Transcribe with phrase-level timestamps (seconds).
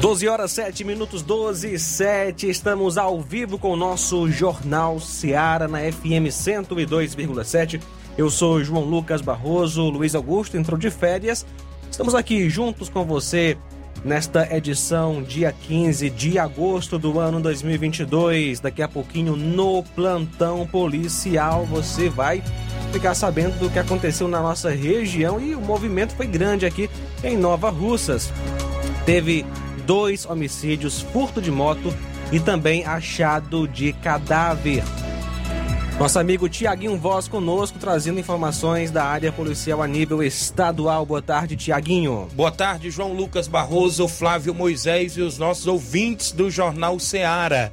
[0.00, 2.48] 12 horas 7 minutos 12 e 7.
[2.48, 7.78] Estamos ao vivo com o nosso Jornal Seara na FM 102,7.
[8.16, 11.44] Eu sou João Lucas Barroso, Luiz Augusto entrou de férias.
[11.90, 13.58] Estamos aqui juntos com você
[14.02, 18.58] nesta edição, dia 15 de agosto do ano 2022.
[18.58, 22.42] Daqui a pouquinho, no plantão policial, você vai
[22.90, 26.88] ficar sabendo do que aconteceu na nossa região e o movimento foi grande aqui
[27.22, 28.32] em Nova Russas.
[29.04, 29.44] Teve
[29.90, 31.92] dois homicídios, furto de moto
[32.30, 34.84] e também achado de cadáver.
[35.98, 41.04] Nosso amigo Tiaguinho Voz conosco, trazendo informações da área policial a nível estadual.
[41.04, 42.28] Boa tarde, Tiaguinho.
[42.34, 47.72] Boa tarde, João Lucas Barroso, Flávio Moisés e os nossos ouvintes do Jornal Seara.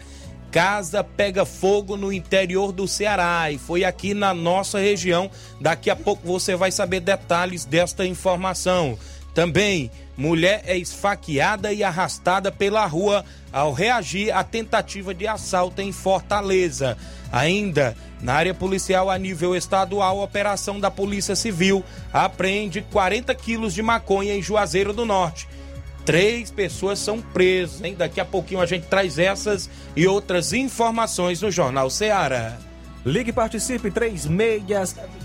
[0.49, 5.29] Casa pega fogo no interior do Ceará e foi aqui na nossa região.
[5.61, 8.97] Daqui a pouco você vai saber detalhes desta informação.
[9.37, 15.91] Também, mulher é esfaqueada e arrastada pela rua ao reagir à tentativa de assalto em
[15.91, 16.97] Fortaleza.
[17.31, 23.75] Ainda, na área policial a nível estadual, a operação da Polícia Civil apreende 40 quilos
[23.75, 25.47] de maconha em Juazeiro do Norte.
[26.03, 27.93] Três pessoas são presas, hein?
[27.95, 32.57] Daqui a pouquinho a gente traz essas e outras informações no Jornal Seara.
[33.05, 35.16] Ligue e participe 3672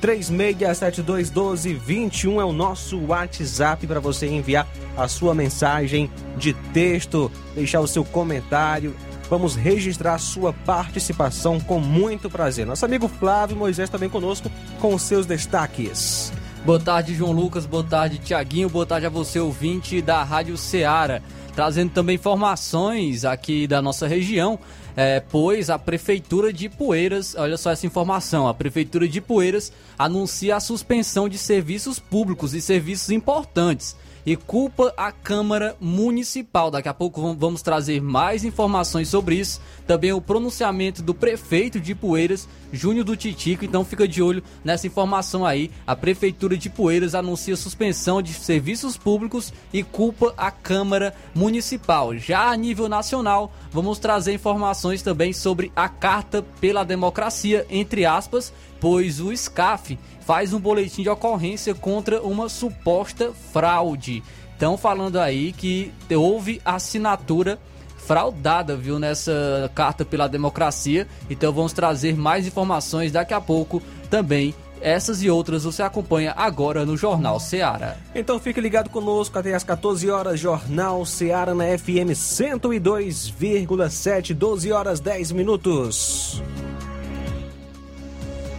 [0.00, 7.86] 36721221 é o nosso WhatsApp para você enviar a sua mensagem de texto, deixar o
[7.86, 8.94] seu comentário.
[9.28, 12.64] Vamos registrar a sua participação com muito prazer.
[12.64, 14.50] Nosso amigo Flávio Moisés também conosco
[14.80, 16.32] com os seus destaques.
[16.64, 17.66] Boa tarde, João Lucas.
[17.66, 18.68] Boa tarde, Tiaguinho.
[18.68, 21.20] Boa tarde a você, ouvinte da Rádio Ceará.
[21.54, 24.58] Trazendo também informações aqui da nossa região
[25.00, 30.56] é, pois a Prefeitura de Poeiras, olha só essa informação, a Prefeitura de Poeiras anuncia
[30.56, 33.94] a suspensão de serviços públicos e serviços importantes
[34.28, 36.70] e culpa a Câmara Municipal.
[36.70, 39.58] Daqui a pouco vamos trazer mais informações sobre isso.
[39.86, 43.64] Também o pronunciamento do prefeito de Poeiras, Júnior do Titico.
[43.64, 45.70] Então fica de olho nessa informação aí.
[45.86, 52.14] A Prefeitura de Poeiras anuncia suspensão de serviços públicos e culpa a Câmara Municipal.
[52.14, 58.52] Já a nível nacional, vamos trazer informações também sobre a Carta pela Democracia, entre aspas,
[58.78, 64.22] pois o SCAF faz um boletim de ocorrência contra uma suposta fraude.
[64.52, 67.58] Estão falando aí que houve assinatura
[67.96, 71.08] fraudada, viu, nessa carta pela democracia.
[71.30, 74.54] Então vamos trazer mais informações daqui a pouco também.
[74.82, 77.96] Essas e outras você acompanha agora no Jornal Seara.
[78.14, 85.00] Então fique ligado conosco até às 14 horas, Jornal Seara na FM 102,7, 12 horas
[85.00, 86.42] 10 minutos.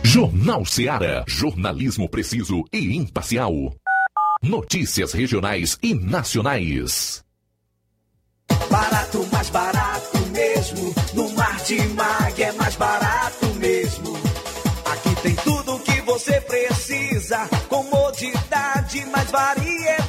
[0.03, 1.23] Jornal Seara.
[1.27, 3.53] Jornalismo preciso e imparcial.
[4.41, 7.23] Notícias regionais e nacionais.
[8.69, 10.95] Barato, mais barato mesmo.
[11.13, 14.13] No Martimag é mais barato mesmo.
[14.85, 17.47] Aqui tem tudo o que você precisa.
[17.67, 20.08] Comodidade, mais variedade.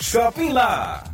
[0.00, 1.13] Shopping Lá.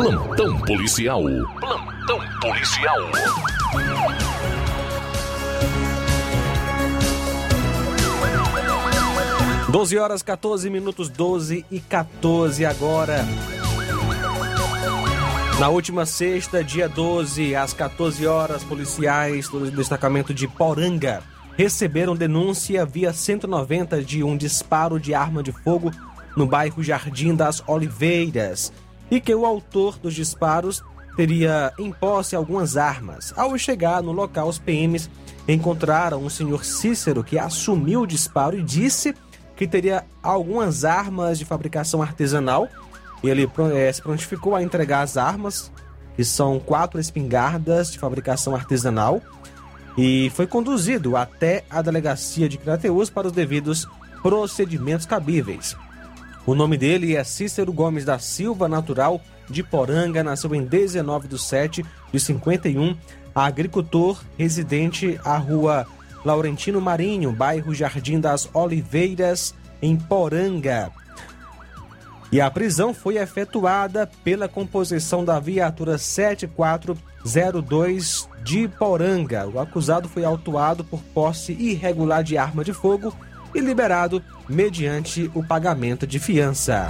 [0.00, 1.22] Plantão policial.
[1.60, 2.96] Plantão policial.
[9.68, 13.26] Doze horas 14 minutos 12 e 14 agora.
[15.58, 21.22] Na última sexta, dia 12, às 14 horas, policiais do destacamento de Poranga
[21.58, 25.90] receberam denúncia via 190 de um disparo de arma de fogo
[26.34, 28.72] no bairro Jardim das Oliveiras
[29.10, 30.82] e que o autor dos disparos
[31.16, 33.34] teria em posse algumas armas.
[33.36, 35.10] Ao chegar no local, os PMs
[35.48, 39.14] encontraram um senhor Cícero que assumiu o disparo e disse
[39.56, 42.68] que teria algumas armas de fabricação artesanal.
[43.22, 45.70] Ele eh, se prontificou a entregar as armas,
[46.16, 49.20] que são quatro espingardas de fabricação artesanal,
[49.98, 53.86] e foi conduzido até a delegacia de Crateus para os devidos
[54.22, 55.76] procedimentos cabíveis.
[56.50, 61.40] O nome dele é Cícero Gomes da Silva, natural de Poranga, nasceu em 19 de
[61.40, 62.96] 7 de 51,
[63.32, 65.86] agricultor, residente à rua
[66.24, 70.90] Laurentino Marinho, bairro Jardim das Oliveiras, em Poranga.
[72.32, 79.46] E a prisão foi efetuada pela composição da viatura 7402 de Poranga.
[79.46, 83.14] O acusado foi autuado por posse irregular de arma de fogo
[83.54, 86.88] e liberado mediante o pagamento de fiança.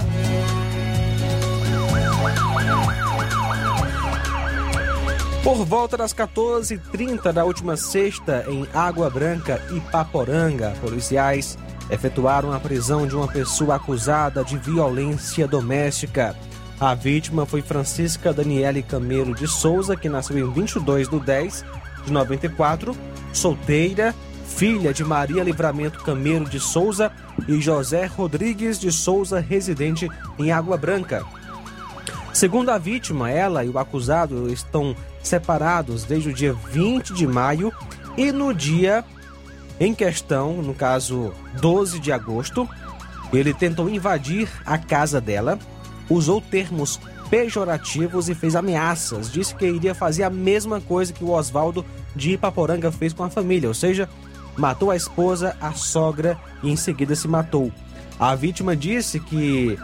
[5.43, 11.57] Por volta das 14h30 da última sexta, em Água Branca e Paporanga, policiais
[11.89, 16.35] efetuaram a prisão de uma pessoa acusada de violência doméstica.
[16.79, 21.65] A vítima foi Francisca Daniele Camelo de Souza, que nasceu em 22 de 10
[22.05, 22.95] de 94,
[23.33, 24.15] solteira,
[24.55, 27.11] filha de Maria Livramento Camelo de Souza
[27.47, 31.25] e José Rodrigues de Souza, residente em Água Branca.
[32.33, 37.73] Segundo a vítima, ela e o acusado estão separados desde o dia 20 de maio
[38.17, 39.03] e no dia
[39.79, 42.69] em questão, no caso 12 de agosto,
[43.33, 45.57] ele tentou invadir a casa dela,
[46.07, 46.99] usou termos
[47.31, 49.31] pejorativos e fez ameaças.
[49.31, 51.83] Disse que iria fazer a mesma coisa que o Oswaldo
[52.15, 54.07] de Ipaporanga fez com a família, ou seja,
[54.57, 57.71] matou a esposa, a sogra e em seguida se matou.
[58.19, 59.77] A vítima disse que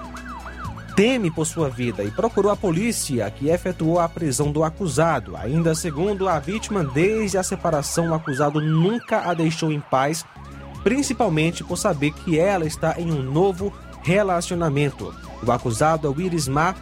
[0.96, 5.38] teme por sua vida e procurou a polícia, que efetuou a prisão do acusado.
[5.38, 10.26] Ainda segundo a vítima, desde a separação, o acusado nunca a deixou em paz,
[10.84, 15.14] principalmente por saber que ela está em um novo relacionamento.
[15.46, 16.76] O acusado é o Irismar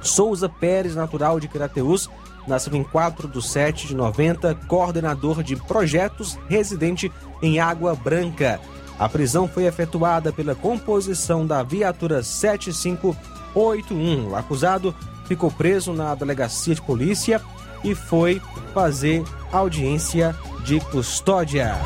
[0.00, 2.08] Souza Pérez, natural de Crateus,
[2.50, 8.60] nasceu em 4 de 7 de 90, coordenador de projetos, residente em Água Branca.
[8.98, 14.28] A prisão foi efetuada pela composição da viatura 7581.
[14.28, 17.40] O acusado ficou preso na delegacia de polícia
[17.82, 18.42] e foi
[18.74, 21.78] fazer audiência de custódia.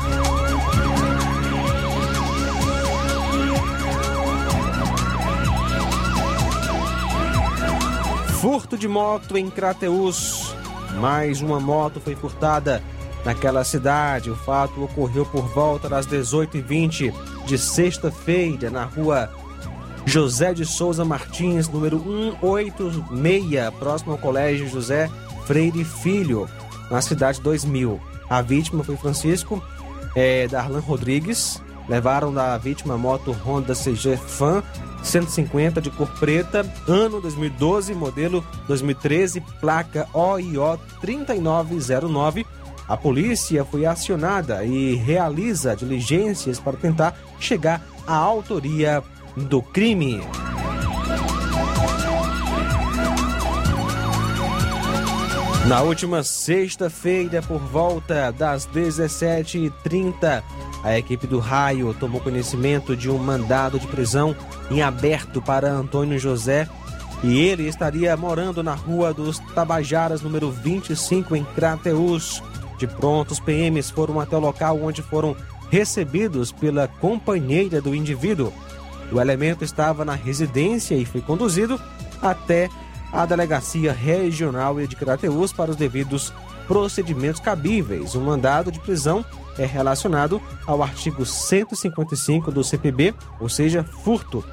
[8.41, 10.54] Furto de moto em Crateus.
[10.99, 12.81] Mais uma moto foi furtada
[13.23, 14.29] naquela cidade.
[14.29, 17.13] O fato ocorreu por volta das 18h20
[17.45, 19.29] de sexta-feira, na rua
[20.05, 21.99] José de Souza Martins, número
[22.41, 25.09] 186, próximo ao Colégio José
[25.45, 26.47] Freire Filho,
[26.89, 27.99] na cidade 2000.
[28.29, 29.61] A vítima foi Francisco
[30.15, 31.61] é, Darlan Rodrigues.
[31.87, 34.63] Levaram da vítima a moto Honda CG Fan
[35.05, 42.45] 150 de cor preta, ano 2012, modelo 2013, placa OIO 3909.
[42.87, 49.03] A polícia foi acionada e realiza diligências para tentar chegar à autoria
[49.35, 50.21] do crime.
[55.67, 60.43] Na última sexta-feira, por volta das 17h30,
[60.85, 64.35] a equipe do Raio tomou conhecimento de um mandado de prisão
[64.69, 66.69] em aberto para Antônio José
[67.23, 72.43] e ele estaria morando na Rua dos Tabajaras, número 25, em Crateus.
[72.77, 75.35] De pronto, os PMs foram até o local onde foram
[75.71, 78.53] recebidos pela companheira do indivíduo.
[79.11, 81.81] O elemento estava na residência e foi conduzido
[82.21, 82.69] até
[83.11, 86.31] a Delegacia Regional de Crateus para os devidos
[86.67, 88.13] procedimentos cabíveis.
[88.13, 89.25] O mandado de prisão
[89.57, 94.43] é relacionado ao artigo 155 do CPB, ou seja, furto.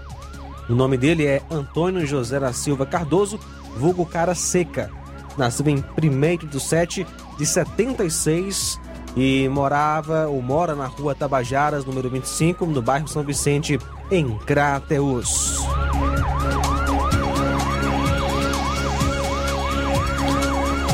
[0.68, 3.38] O nome dele é Antônio José da Silva Cardoso,
[3.76, 4.90] vulgo Cara Seca.
[5.36, 7.06] Nasceu em 1 de 7
[7.38, 8.78] de 76
[9.16, 13.78] e morava ou mora na rua Tabajaras, número 25, no bairro São Vicente,
[14.10, 15.58] em Crateus.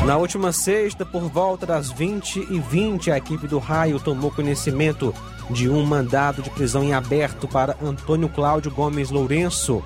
[0.09, 5.15] Na última sexta, por volta das 20 e 20 a equipe do Raio tomou conhecimento
[5.51, 9.85] de um mandado de prisão em aberto para Antônio Cláudio Gomes Lourenço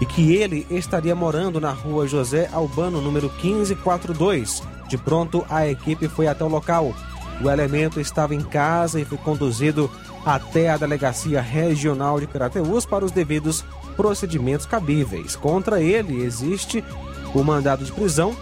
[0.00, 4.64] e que ele estaria morando na rua José Albano, número 1542.
[4.88, 6.92] De pronto, a equipe foi até o local.
[7.40, 9.88] O elemento estava em casa e foi conduzido
[10.26, 13.64] até a Delegacia Regional de Crateús para os devidos
[13.96, 15.36] procedimentos cabíveis.
[15.36, 16.82] Contra ele existe
[17.32, 18.36] o mandado de prisão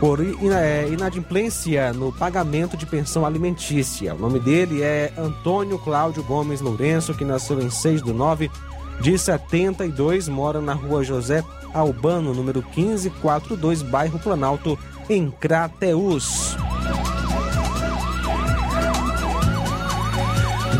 [0.00, 4.14] por é, inadimplência no pagamento de pensão alimentícia.
[4.14, 8.50] O nome dele é Antônio Cláudio Gomes Lourenço, que nasceu em 6 de 9
[8.98, 14.78] de 72, mora na rua José Albano, número 1542, bairro Planalto,
[15.08, 16.56] em Crateús.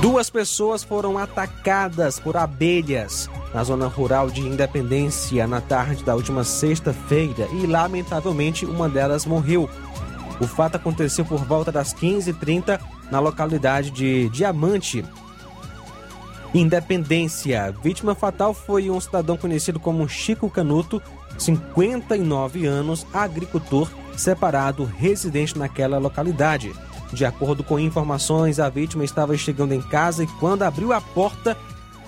[0.01, 6.45] Duas pessoas foram atacadas por abelhas na zona rural de Independência na tarde da última
[6.45, 9.69] sexta-feira e, lamentavelmente, uma delas morreu.
[10.41, 12.81] O fato aconteceu por volta das 15h30
[13.11, 15.05] na localidade de Diamante,
[16.53, 17.73] Independência.
[17.83, 21.01] Vítima fatal foi um cidadão conhecido como Chico Canuto,
[21.39, 26.73] 59 anos, agricultor, separado, residente naquela localidade.
[27.13, 31.57] De acordo com informações, a vítima estava chegando em casa e quando abriu a porta,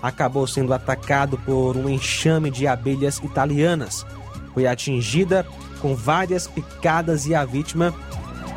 [0.02, 4.04] acabou sendo atacado por um enxame de abelhas italianas.
[4.52, 5.46] Foi atingida
[5.80, 7.94] com várias picadas e a vítima,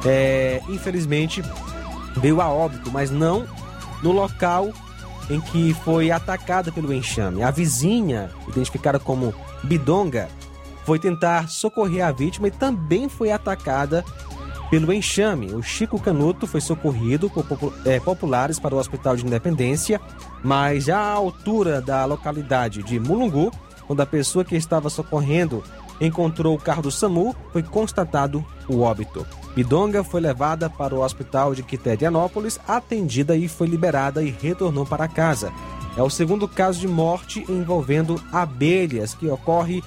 [0.04, 1.44] é, infelizmente,
[2.18, 3.48] veio a óbito, mas não
[4.02, 4.72] no local
[5.30, 7.44] em que foi atacada pelo enxame.
[7.44, 9.34] A vizinha, identificada como
[9.64, 10.30] Bidonga,
[10.84, 14.06] foi tentar socorrer a vítima e também foi atacada
[14.70, 15.54] pelo enxame.
[15.54, 20.00] O Chico Canuto foi socorrido por é, populares para o Hospital de Independência,
[20.44, 23.52] mas já à altura da localidade de Mulungu,
[23.88, 25.64] quando a pessoa que estava socorrendo
[26.02, 29.26] encontrou o carro do SAMU, foi constatado o óbito.
[29.56, 35.08] Bidonga foi levada para o hospital de Quiterianópolis, atendida e foi liberada e retornou para
[35.08, 35.52] casa.
[35.96, 39.82] É o segundo caso de morte envolvendo abelhas que ocorre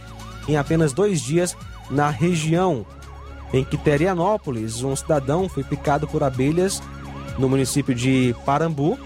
[0.49, 1.55] em apenas dois dias
[1.91, 2.87] na região.
[3.53, 6.83] Em Quiterianópolis, um cidadão foi picado por abelhas
[7.39, 8.99] no município de Parambu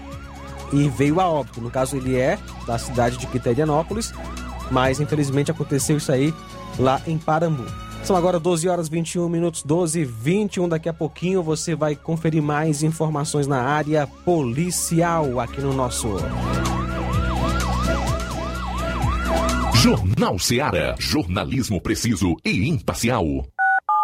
[0.71, 1.61] e veio a óbito.
[1.61, 4.13] No caso, ele é da cidade de Quiterianópolis
[4.71, 6.33] mas infelizmente aconteceu isso aí
[6.79, 7.65] lá em Parambu.
[8.03, 10.67] São agora 12 horas 21 minutos, 12 e 21.
[10.67, 16.09] Daqui a pouquinho você vai conferir mais informações na área policial aqui no nosso.
[19.75, 20.95] Jornal Seara.
[20.99, 23.25] Jornalismo preciso e imparcial.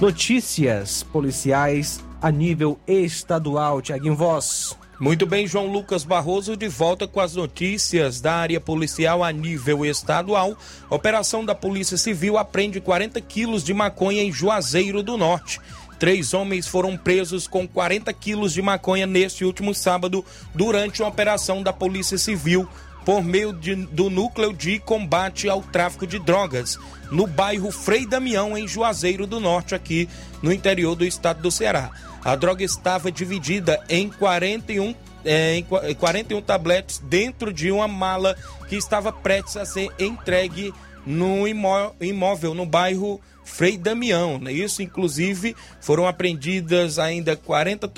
[0.00, 3.80] notícias policiais a nível estadual.
[3.80, 4.76] Tiaguinho Voz.
[5.02, 9.84] Muito bem, João Lucas Barroso, de volta com as notícias da área policial a nível
[9.84, 10.56] estadual.
[10.88, 15.60] Operação da Polícia Civil apreende 40 quilos de maconha em Juazeiro do Norte.
[15.98, 21.64] Três homens foram presos com 40 quilos de maconha neste último sábado durante uma operação
[21.64, 22.68] da Polícia Civil
[23.04, 26.78] por meio de, do Núcleo de Combate ao Tráfico de Drogas,
[27.10, 30.08] no bairro Frei Damião, em Juazeiro do Norte, aqui
[30.40, 31.90] no interior do estado do Ceará.
[32.24, 38.36] A droga estava dividida em 41 é, em 41 tabletes dentro de uma mala
[38.68, 40.72] que estava prestes a ser entregue
[41.06, 44.38] no imó imóvel no bairro Frei Damião.
[44.38, 44.52] Né?
[44.52, 47.90] Isso, inclusive, foram apreendidas ainda 40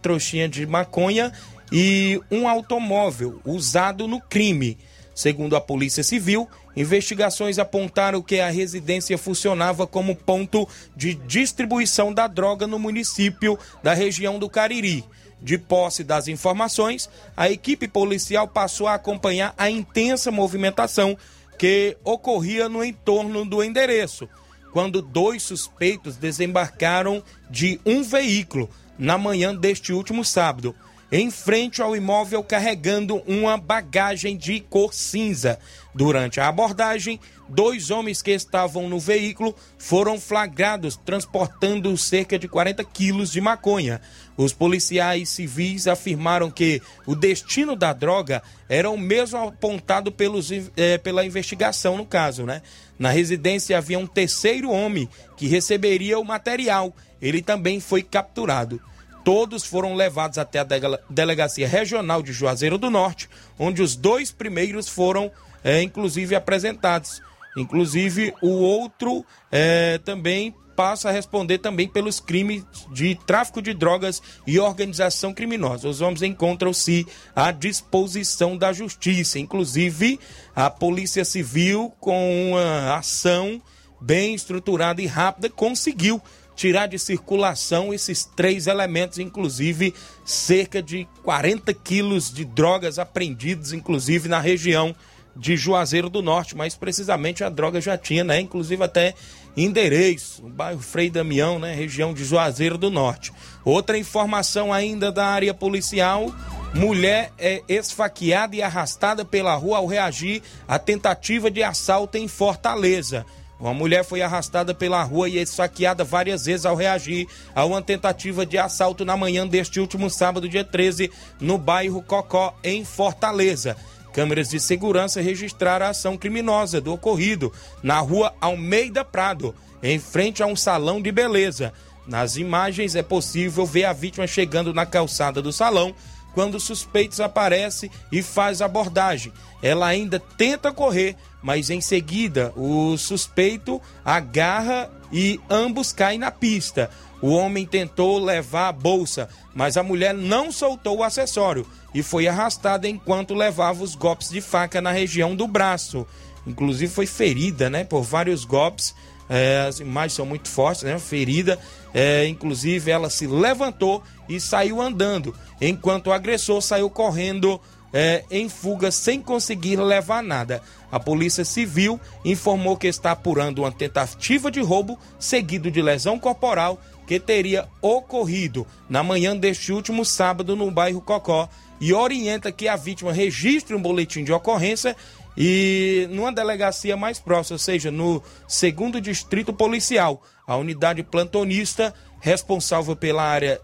[0.00, 1.32] trouxinhas de maconha
[1.70, 4.78] e um automóvel usado no crime.
[5.14, 12.26] Segundo a Polícia Civil, investigações apontaram que a residência funcionava como ponto de distribuição da
[12.26, 15.04] droga no município da região do Cariri.
[15.40, 21.16] De posse das informações, a equipe policial passou a acompanhar a intensa movimentação
[21.58, 24.28] que ocorria no entorno do endereço,
[24.72, 30.74] quando dois suspeitos desembarcaram de um veículo na manhã deste último sábado
[31.12, 35.58] em frente ao imóvel carregando uma bagagem de cor cinza.
[35.94, 42.82] Durante a abordagem, dois homens que estavam no veículo foram flagrados transportando cerca de 40
[42.84, 44.00] quilos de maconha.
[44.34, 50.96] Os policiais civis afirmaram que o destino da droga era o mesmo apontado pelos, é,
[50.96, 52.62] pela investigação no caso, né?
[52.98, 56.94] Na residência havia um terceiro homem que receberia o material.
[57.20, 58.80] Ele também foi capturado.
[59.24, 60.66] Todos foram levados até a
[61.08, 63.28] Delegacia Regional de Juazeiro do Norte,
[63.58, 65.30] onde os dois primeiros foram,
[65.64, 67.22] é, inclusive, apresentados.
[67.56, 74.22] Inclusive, o outro é, também passa a responder também pelos crimes de tráfico de drogas
[74.46, 75.88] e organização criminosa.
[75.88, 79.38] Os homens encontram-se à disposição da justiça.
[79.38, 80.18] Inclusive,
[80.56, 83.60] a Polícia Civil, com uma ação
[84.00, 86.20] bem estruturada e rápida, conseguiu
[86.54, 89.94] tirar de circulação esses três elementos, inclusive
[90.24, 94.94] cerca de 40 quilos de drogas apreendidos, inclusive na região
[95.36, 98.40] de Juazeiro do Norte, mas precisamente a droga já tinha, né?
[98.40, 99.14] Inclusive até
[99.56, 101.74] endereço, bairro Frei Damião, né?
[101.74, 103.32] Região de Juazeiro do Norte.
[103.64, 106.32] Outra informação ainda da área policial.
[106.74, 113.26] Mulher é esfaqueada e arrastada pela rua ao reagir à tentativa de assalto em Fortaleza.
[113.62, 118.44] Uma mulher foi arrastada pela rua e esfaqueada várias vezes ao reagir a uma tentativa
[118.44, 123.76] de assalto na manhã deste último sábado, dia 13, no bairro Cocó, em Fortaleza.
[124.12, 130.42] Câmeras de segurança registraram a ação criminosa do ocorrido na rua Almeida Prado, em frente
[130.42, 131.72] a um salão de beleza.
[132.06, 135.94] Nas imagens é possível ver a vítima chegando na calçada do salão
[136.34, 139.32] quando os suspeitos aparecem e faz abordagem.
[139.62, 146.90] Ela ainda tenta correr, mas em seguida o suspeito agarra e ambos caem na pista.
[147.22, 152.26] O homem tentou levar a bolsa, mas a mulher não soltou o acessório e foi
[152.26, 156.04] arrastada enquanto levava os golpes de faca na região do braço.
[156.46, 158.94] Inclusive foi ferida, né, por vários golpes
[159.30, 160.98] É, as imagens são muito fortes, né?
[160.98, 161.58] Ferida.
[161.94, 167.58] É, inclusive, ela se levantou e saiu andando, enquanto o agressor saiu correndo
[167.94, 170.60] é, em fuga sem conseguir levar nada.
[170.90, 176.78] A Polícia Civil informou que está apurando uma tentativa de roubo seguido de lesão corporal
[177.06, 181.48] que teria ocorrido na manhã deste último sábado no bairro Cocó
[181.80, 184.96] e orienta que a vítima registre um boletim de ocorrência
[185.36, 192.94] e numa delegacia mais próxima, ou seja, no segundo distrito policial, a unidade plantonista responsável
[192.94, 193.60] pela área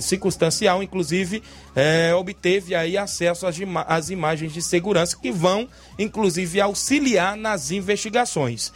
[0.00, 1.42] circunstancial, inclusive,
[1.74, 5.66] é, obteve aí acesso às, às imagens de segurança que vão,
[5.98, 8.72] inclusive, auxiliar nas investigações.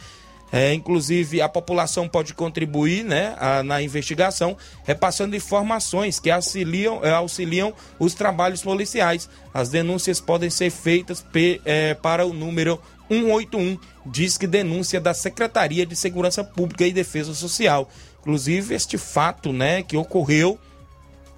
[0.55, 7.09] É, inclusive, a população pode contribuir né, a, na investigação, repassando informações que auxiliam, é,
[7.09, 9.27] auxiliam os trabalhos policiais.
[9.51, 15.11] As denúncias podem ser feitas pe, é, para o número 181, diz que denúncia da
[15.15, 17.89] Secretaria de Segurança Pública e Defesa Social.
[18.19, 20.59] Inclusive, este fato né, que ocorreu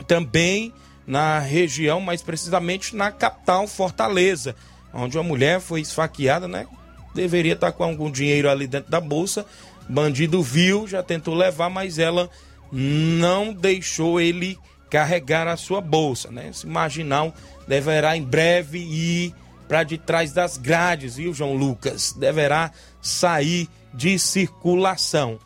[0.05, 0.73] também
[1.07, 4.57] na região, mais precisamente na capital Fortaleza,
[4.93, 6.67] onde uma mulher foi esfaqueada, né?
[7.15, 9.45] Deveria estar com algum dinheiro ali dentro da bolsa.
[9.89, 12.29] Bandido viu, já tentou levar, mas ela
[12.71, 14.57] não deixou ele
[14.89, 16.49] carregar a sua bolsa, né?
[16.49, 17.33] Esse marginal
[17.67, 19.33] deverá em breve ir
[19.67, 22.13] para de trás das grades, viu, João Lucas?
[22.13, 25.39] Deverá sair de circulação.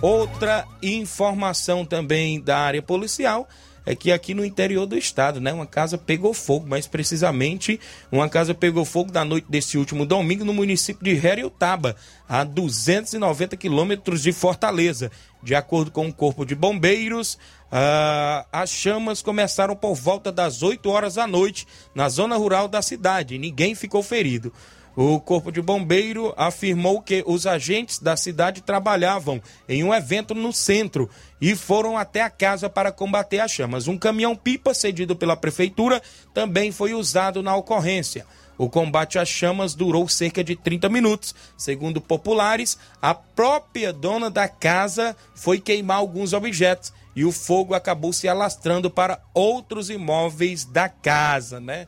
[0.00, 3.48] Outra informação também da área policial
[3.86, 7.78] é que aqui no interior do estado, né, uma casa pegou fogo, mais precisamente,
[8.10, 11.94] uma casa pegou fogo na noite desse último domingo no município de Heriotaba,
[12.28, 15.10] a 290 quilômetros de Fortaleza.
[15.40, 17.34] De acordo com o Corpo de Bombeiros,
[17.70, 22.82] uh, as chamas começaram por volta das 8 horas da noite na zona rural da
[22.82, 23.38] cidade.
[23.38, 24.52] Ninguém ficou ferido.
[24.96, 30.54] O Corpo de Bombeiro afirmou que os agentes da cidade trabalhavam em um evento no
[30.54, 33.88] centro e foram até a casa para combater as chamas.
[33.88, 36.00] Um caminhão-pipa cedido pela prefeitura
[36.32, 38.24] também foi usado na ocorrência.
[38.56, 41.34] O combate às chamas durou cerca de 30 minutos.
[41.58, 48.14] Segundo populares, a própria dona da casa foi queimar alguns objetos e o fogo acabou
[48.14, 51.86] se alastrando para outros imóveis da casa, né?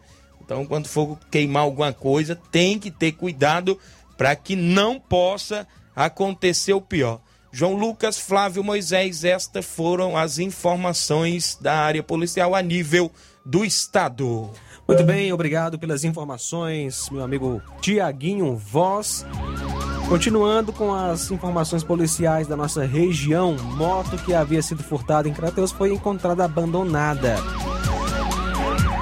[0.48, 3.78] Então, quando for queimar alguma coisa, tem que ter cuidado
[4.16, 7.20] para que não possa acontecer o pior.
[7.52, 13.12] João Lucas, Flávio Moisés, estas foram as informações da área policial a nível
[13.44, 14.48] do estado.
[14.88, 19.26] Muito bem, obrigado pelas informações, meu amigo Tiaguinho Voz.
[20.08, 25.72] Continuando com as informações policiais da nossa região, moto que havia sido furtada em Crateus
[25.72, 27.36] foi encontrada abandonada.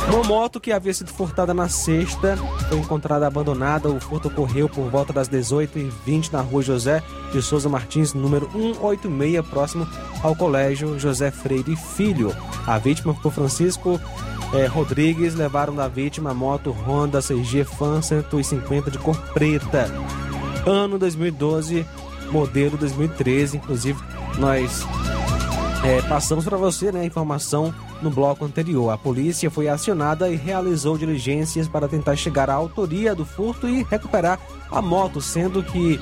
[0.09, 2.37] Uma moto que havia sido furtada na sexta
[2.69, 3.89] foi encontrada abandonada.
[3.89, 9.45] O furto ocorreu por volta das 18h20 na rua José de Souza Martins, número 186,
[9.49, 9.87] próximo
[10.23, 12.35] ao colégio José Freire Filho.
[12.67, 14.01] A vítima foi Francisco
[14.55, 15.35] eh, Rodrigues.
[15.35, 19.91] Levaram da vítima a moto Honda CG Fan 150 de cor preta.
[20.65, 21.85] Ano 2012,
[22.31, 23.57] modelo 2013.
[23.57, 23.99] Inclusive,
[24.39, 24.87] nós
[25.87, 27.73] eh, passamos para você né, a informação
[28.03, 28.91] no bloco anterior.
[28.91, 33.85] A polícia foi acionada e realizou diligências para tentar chegar à autoria do furto e
[33.85, 36.01] recuperar a moto, sendo que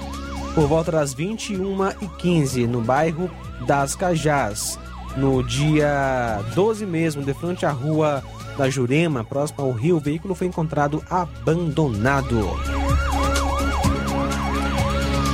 [0.55, 3.31] por volta das 21h15 no bairro
[3.67, 4.79] das Cajás,
[5.17, 8.23] no dia 12 mesmo, de frente à rua
[8.57, 12.84] da Jurema, próximo ao rio, o veículo foi encontrado abandonado.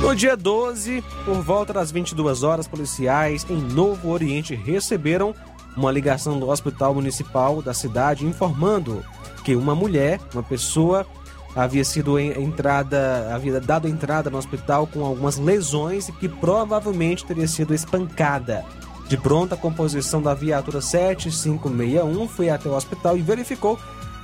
[0.01, 5.33] No dia 12, por volta das 22 horas, policiais em Novo Oriente receberam
[5.77, 9.05] uma ligação do Hospital Municipal da cidade informando
[9.45, 11.05] que uma mulher, uma pessoa,
[11.55, 17.47] havia sido entrada, havia dado entrada no hospital com algumas lesões e que provavelmente teria
[17.47, 18.65] sido espancada.
[19.07, 23.77] De pronto, a composição da viatura 7561 foi até o hospital e verificou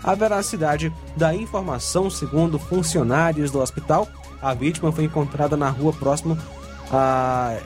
[0.03, 2.09] a veracidade da informação.
[2.09, 4.07] Segundo funcionários do hospital,
[4.41, 6.37] a vítima foi encontrada na rua próximo
[6.91, 7.57] a.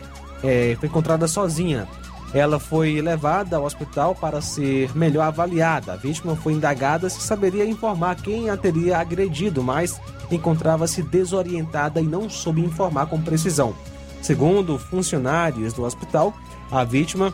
[0.43, 1.87] É, foi encontrada sozinha
[2.33, 5.93] ela foi levada ao hospital para ser melhor avaliada.
[5.93, 9.99] A vítima foi indagada se saberia informar quem a teria agredido, mas
[10.31, 13.75] encontrava-se desorientada e não soube informar com precisão.
[14.21, 16.33] Segundo funcionários do hospital,
[16.71, 17.33] a vítima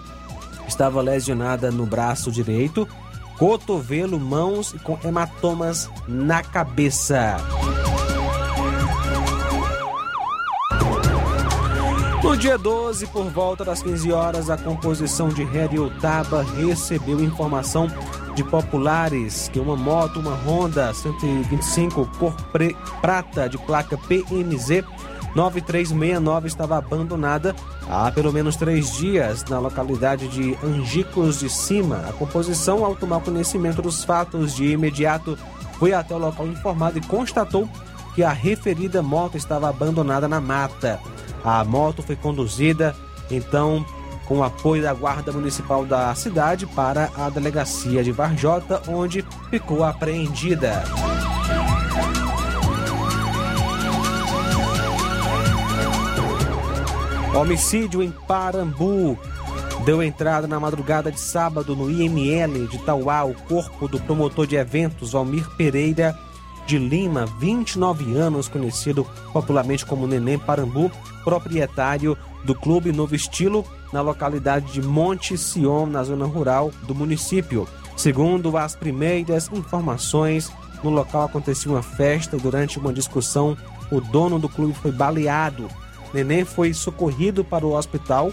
[0.68, 2.88] estava lesionada no braço direito,
[3.38, 7.38] cotovelo, mãos e com hematomas na cabeça.
[12.28, 17.88] No dia 12, por volta das 15 horas, a composição de Heriotaba recebeu informação
[18.36, 22.36] de populares que uma moto, uma Honda 125 cor
[23.00, 24.84] prata de placa PMZ
[25.34, 27.56] 9369 estava abandonada
[27.90, 32.04] há pelo menos três dias na localidade de Angicos de Cima.
[32.10, 35.38] A composição, ao tomar conhecimento dos fatos de imediato,
[35.80, 37.70] foi até o local informado e constatou
[38.14, 41.00] que a referida moto estava abandonada na mata.
[41.48, 42.94] A moto foi conduzida,
[43.32, 43.86] então,
[44.26, 49.86] com o apoio da Guarda Municipal da cidade para a delegacia de Varjota, onde ficou
[49.86, 50.84] apreendida.
[57.34, 59.18] Homicídio em Parambu.
[59.86, 64.58] Deu entrada na madrugada de sábado no IML de Tauá o corpo do promotor de
[64.58, 66.14] eventos Almir Pereira
[66.66, 70.92] de Lima, 29 anos, conhecido popularmente como Neném Parambu,
[71.28, 77.68] proprietário do Clube Novo Estilo na localidade de Monte Sion, na zona rural do município.
[77.98, 80.50] Segundo as primeiras informações,
[80.82, 83.58] no local aconteceu uma festa durante uma discussão
[83.92, 85.68] o dono do clube foi baleado
[86.14, 88.32] Neném foi socorrido para o hospital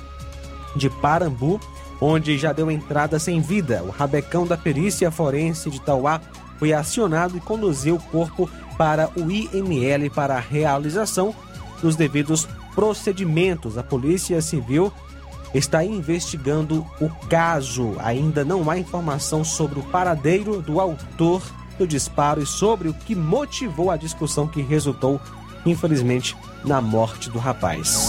[0.77, 1.61] de Parambu,
[2.01, 3.83] onde já deu entrada sem vida.
[3.83, 6.21] O rabecão da perícia forense de Tauá
[6.59, 11.35] foi acionado e conduziu o corpo para o IML para a realização
[11.81, 13.79] dos devidos procedimentos.
[13.79, 14.93] A Polícia Civil
[15.55, 17.95] está investigando o caso.
[18.01, 21.43] Ainda não há informação sobre o paradeiro do autor
[21.79, 25.21] do disparo e sobre o que motivou a discussão que resultou
[25.67, 28.09] infelizmente, na morte do rapaz.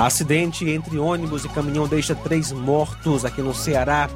[0.00, 4.08] Acidente entre ônibus e caminhão deixa três mortos aqui no Ceará.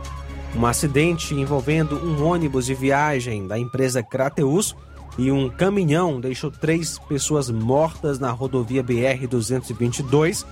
[0.56, 4.74] Um acidente envolvendo um ônibus de viagem da empresa Crateus
[5.18, 10.46] e um caminhão deixou três pessoas mortas na rodovia BR-222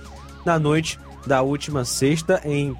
[0.45, 2.77] na noite da última sexta em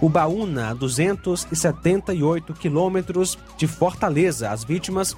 [0.00, 4.48] Ubaúna, a 278 quilômetros de Fortaleza.
[4.48, 5.14] As vítimas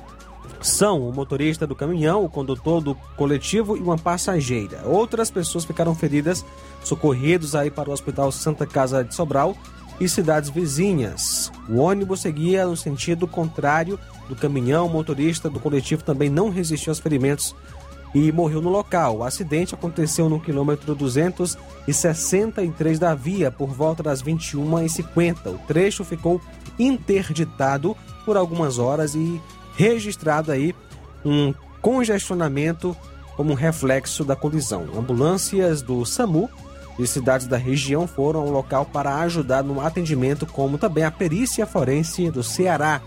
[0.61, 4.83] são o motorista do caminhão, o condutor do coletivo e uma passageira.
[4.85, 6.45] Outras pessoas ficaram feridas,
[6.83, 9.55] socorridos aí para o Hospital Santa Casa de Sobral
[10.01, 11.53] e cidades vizinhas.
[11.69, 16.91] O ônibus seguia no sentido contrário do caminhão, o motorista do coletivo também não resistiu
[16.91, 17.55] aos ferimentos
[18.15, 19.19] e morreu no local.
[19.19, 25.49] O acidente aconteceu no quilômetro 263 da via, por volta das 21h50.
[25.49, 26.41] O trecho ficou
[26.79, 29.41] interditado por algumas horas e
[29.77, 30.75] registrado aí
[31.25, 32.97] um congestionamento
[33.37, 34.87] como reflexo da colisão.
[34.97, 36.49] Ambulâncias do SAMU
[36.99, 41.67] de cidades da região foram ao local para ajudar no atendimento, como também a perícia
[41.67, 43.01] forense do Ceará.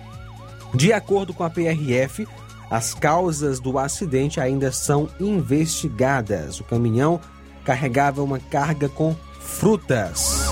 [0.74, 2.28] De acordo com a PRF,
[2.70, 6.60] as causas do acidente ainda são investigadas.
[6.60, 7.22] O caminhão
[7.64, 10.50] carregava uma carga com frutas.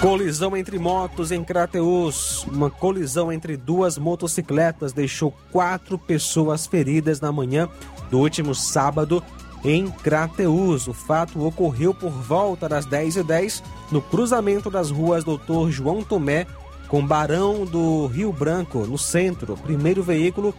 [0.00, 2.46] Colisão entre motos em Crateus.
[2.50, 7.68] Uma colisão entre duas motocicletas deixou quatro pessoas feridas na manhã
[8.10, 9.22] do último sábado
[9.62, 10.88] em Crateus.
[10.88, 16.46] O fato ocorreu por volta das 10h10 no cruzamento das ruas Doutor João Tomé
[16.88, 19.54] com Barão do Rio Branco, no centro.
[19.54, 20.54] Primeiro veículo,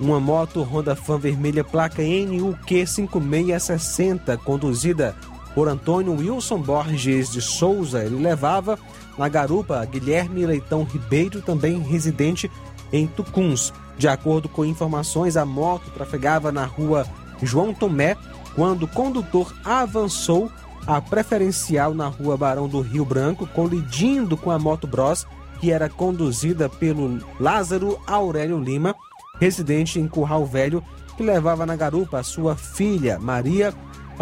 [0.00, 5.14] uma moto Honda Fan vermelha placa NUQ 5660, conduzida
[5.54, 8.04] por Antônio Wilson Borges de Souza.
[8.04, 8.78] Ele levava
[9.16, 12.50] na garupa Guilherme Leitão Ribeiro, também residente
[12.92, 13.72] em Tucuns.
[13.96, 17.06] De acordo com informações, a moto trafegava na rua
[17.42, 18.16] João Tomé
[18.54, 20.50] quando o condutor avançou
[20.86, 25.26] a preferencial na rua Barão do Rio Branco, colidindo com a Moto Bros,
[25.60, 28.94] que era conduzida pelo Lázaro Aurélio Lima,
[29.38, 30.82] residente em Curral Velho,
[31.16, 33.72] que levava na garupa sua filha, Maria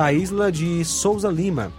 [0.01, 1.71] Paisla de Souza Lima.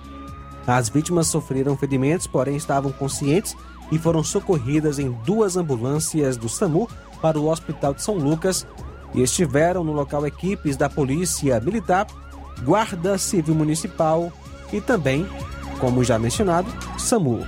[0.67, 3.57] As vítimas sofreram ferimentos, porém estavam conscientes
[3.91, 6.88] e foram socorridas em duas ambulâncias do SAMU
[7.19, 8.67] para o Hospital de São Lucas
[9.15, 12.05] e estiveram no local equipes da Polícia Militar,
[12.63, 14.31] Guarda Civil Municipal,
[14.71, 15.25] e também,
[15.79, 17.39] como já mencionado, SAMU.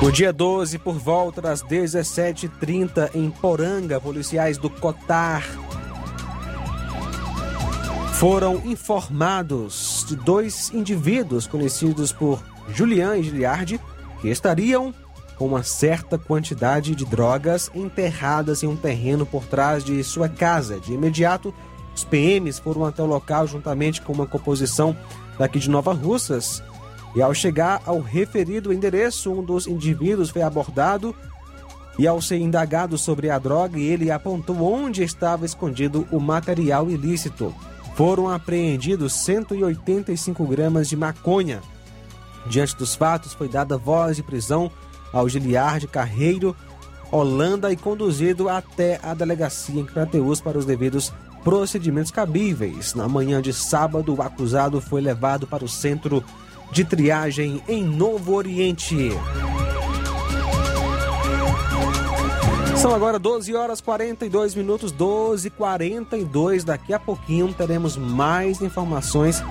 [0.00, 5.42] No dia 12, por volta das 17h30, em Poranga, policiais do Cotar
[8.12, 13.80] foram informados de dois indivíduos conhecidos por Julian e Giliardi
[14.20, 14.94] que estariam
[15.36, 20.80] com uma certa quantidade de drogas enterradas em um terreno por trás de sua casa.
[20.80, 21.54] De imediato,
[21.94, 24.96] os PMs foram até o local juntamente com uma composição
[25.38, 26.62] daqui de Nova Russas
[27.16, 31.16] E ao chegar ao referido endereço, um dos indivíduos foi abordado
[31.98, 37.54] e ao ser indagado sobre a droga, ele apontou onde estava escondido o material ilícito.
[37.94, 41.62] Foram apreendidos 185 gramas de maconha.
[42.46, 44.70] Diante dos fatos, foi dada voz de prisão
[45.10, 46.54] ao Giliard Carreiro,
[47.10, 52.92] Holanda e conduzido até a delegacia em Crateus para os devidos procedimentos cabíveis.
[52.92, 56.22] Na manhã de sábado, o acusado foi levado para o centro
[56.70, 59.10] de triagem em Novo Oriente.
[62.76, 69.42] São agora 12 horas 42 minutos, 12 42 Daqui a pouquinho teremos mais informações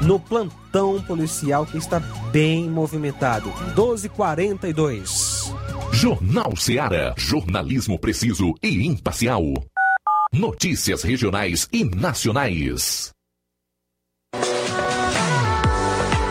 [0.00, 2.00] no plantão policial que está
[2.32, 3.52] bem movimentado.
[3.74, 5.52] 12 42
[5.92, 7.14] Jornal Seara.
[7.16, 9.42] Jornalismo preciso e imparcial.
[10.32, 13.12] Notícias regionais e nacionais.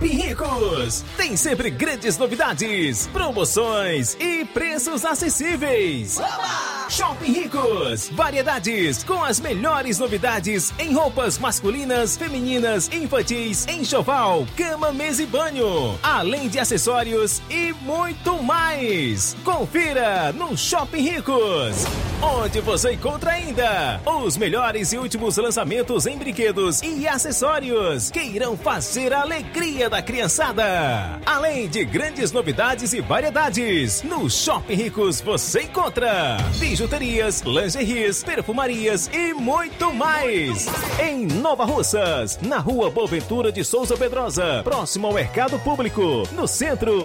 [0.00, 6.16] Shopping Ricos tem sempre grandes novidades, promoções e preços acessíveis.
[6.18, 6.80] Oba!
[6.90, 15.22] Shopping Ricos, variedades com as melhores novidades em roupas masculinas, femininas, infantis, enxoval, cama, mesa
[15.22, 19.36] e banho, além de acessórios e muito mais.
[19.44, 21.84] Confira no Shopping Ricos,
[22.20, 28.56] onde você encontra ainda os melhores e últimos lançamentos em brinquedos e acessórios que irão
[28.56, 31.20] fazer a alegria da criançada.
[31.26, 39.34] Além de grandes novidades e variedades, no Shopping Ricos você encontra bijuterias, lingeries, perfumarias e
[39.34, 40.66] muito mais.
[41.02, 47.04] Em Nova Russas, na rua Boaventura de Souza Pedrosa, próximo ao Mercado Público, no centro.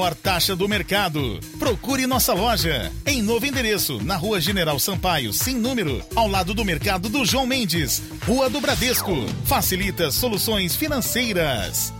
[0.01, 1.39] menor taxa do mercado.
[1.59, 6.65] Procure nossa loja em novo endereço, na Rua General Sampaio, sem número, ao lado do
[6.65, 9.11] mercado do João Mendes, Rua do Bradesco.
[9.45, 11.93] Facilita soluções financeiras.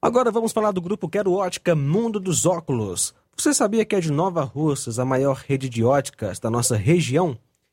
[0.00, 3.12] Agora vamos falar do grupo Quero Ótica Mundo dos Óculos.
[3.36, 7.36] Você sabia que é de Nova Russas a maior rede de óticas da nossa região?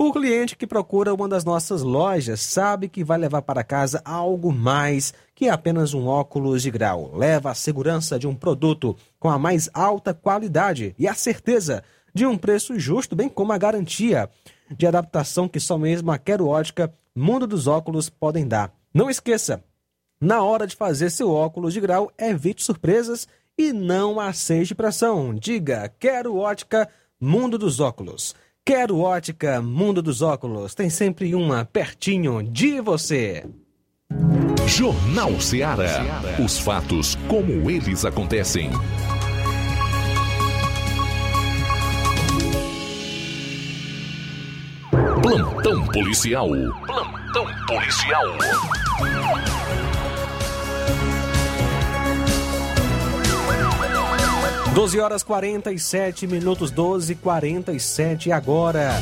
[0.00, 4.52] O cliente que procura uma das nossas lojas sabe que vai levar para casa algo
[4.52, 7.10] mais que apenas um óculos de grau.
[7.16, 11.82] Leva a segurança de um produto com a mais alta qualidade e a certeza
[12.14, 14.30] de um preço justo, bem como a garantia
[14.70, 18.72] de adaptação que só mesmo a Quero Ótica Mundo dos Óculos podem dar.
[18.94, 19.64] Não esqueça,
[20.20, 23.26] na hora de fazer seu óculos de grau, evite surpresas
[23.58, 25.34] e não aceite pressão.
[25.34, 26.88] Diga, quero ótica
[27.20, 28.32] Mundo dos Óculos.
[28.68, 30.74] Quero ótica Mundo dos Óculos.
[30.74, 33.42] Tem sempre uma pertinho de você.
[34.66, 36.04] Jornal Ceará.
[36.38, 38.68] Os fatos como eles acontecem.
[45.22, 46.50] Plantão policial.
[46.84, 48.26] Plantão policial.
[54.78, 58.92] Doze horas 47 minutos, 12 47 agora.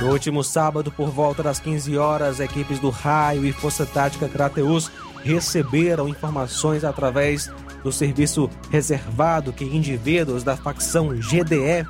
[0.00, 4.90] No último sábado, por volta das 15 horas, equipes do Raio e Força Tática Crateus
[5.22, 7.48] receberam informações através
[7.84, 11.86] do serviço reservado que indivíduos da facção GDE,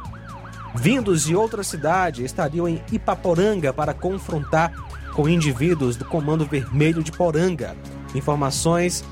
[0.75, 4.71] vindos de outra cidade, estariam em Ipaporanga para confrontar
[5.15, 7.75] com indivíduos do Comando Vermelho de Poranga.
[8.15, 9.03] Informações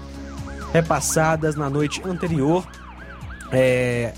[0.75, 2.67] repassadas na noite anterior
[3.53, 4.13] é,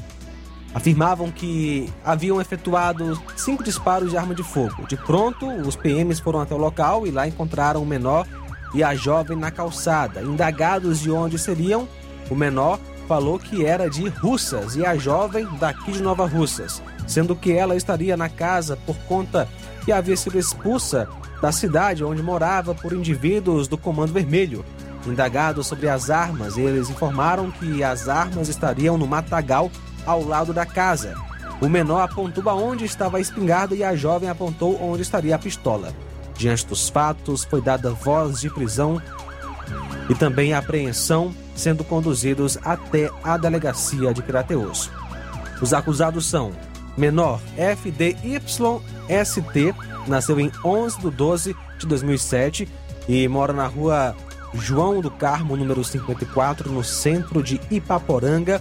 [0.74, 4.87] afirmavam que haviam efetuado cinco disparos de arma de fogo.
[4.87, 8.27] De pronto, os PMs foram até o local e lá encontraram o menor
[8.74, 10.22] e a jovem na calçada.
[10.22, 11.89] Indagados de onde seriam,
[12.31, 17.37] o menor falou que era de Russas e a jovem daqui de Nova Russas, sendo
[17.37, 19.49] que ela estaria na casa por conta
[19.85, 21.09] que havia sido expulsa
[21.41, 24.64] da cidade onde morava por indivíduos do Comando Vermelho.
[25.07, 29.71] Indagados sobre as armas, eles informaram que as armas estariam no matagal
[30.05, 31.15] ao lado da casa.
[31.61, 35.95] O menor apontou aonde estava a espingarda e a jovem apontou onde estaria a pistola.
[36.37, 39.01] Diante dos fatos, foi dada voz de prisão
[40.09, 44.91] e também apreensão, sendo conduzidos até a delegacia de Crateus.
[45.61, 46.53] Os acusados são
[46.97, 49.75] menor FDYST,
[50.07, 52.69] nasceu em 11 de 12 de 2007
[53.09, 54.15] e mora na rua
[54.55, 58.61] João do Carmo, número 54, no centro de Ipaporanga,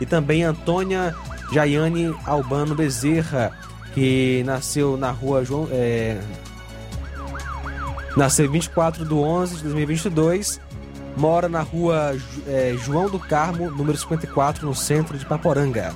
[0.00, 1.14] e também Antônia
[1.52, 3.52] Jaiane Albano Bezerra,
[3.94, 5.68] que nasceu na rua João.
[5.70, 6.18] É,
[8.16, 10.60] nasceu 24 de 11 de 2022,
[11.16, 12.16] mora na rua
[12.46, 15.94] é, João do Carmo, número 54, no centro de Ipaporanga.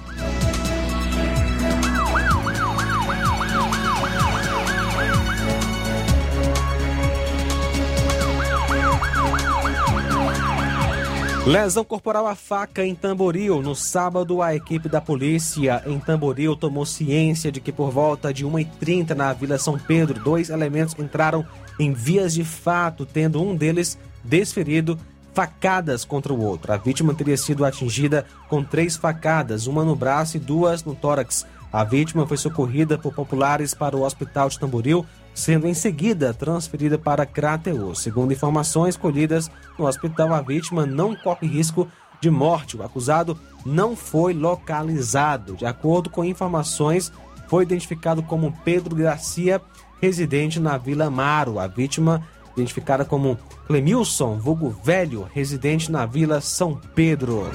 [11.46, 13.62] Lesão corporal à faca em Tamboril.
[13.62, 18.44] No sábado, a equipe da polícia em Tamboril tomou ciência de que por volta de
[18.44, 21.44] 1h30 na Vila São Pedro, dois elementos entraram
[21.78, 24.98] em vias de fato, tendo um deles desferido
[25.32, 26.72] facadas contra o outro.
[26.72, 31.46] A vítima teria sido atingida com três facadas, uma no braço e duas no tórax.
[31.72, 36.98] A vítima foi socorrida por populares para o hospital de Tamboril, sendo em seguida transferida
[36.98, 38.00] para Crateus.
[38.00, 41.88] Segundo informações colhidas no hospital, a vítima não corre risco
[42.20, 42.76] de morte.
[42.76, 45.56] O acusado não foi localizado.
[45.56, 47.12] De acordo com informações,
[47.48, 49.60] foi identificado como Pedro Garcia,
[50.00, 51.58] residente na Vila Amaro.
[51.58, 52.22] A vítima,
[52.56, 57.50] identificada como Clemilson, vulgo velho, residente na Vila São Pedro.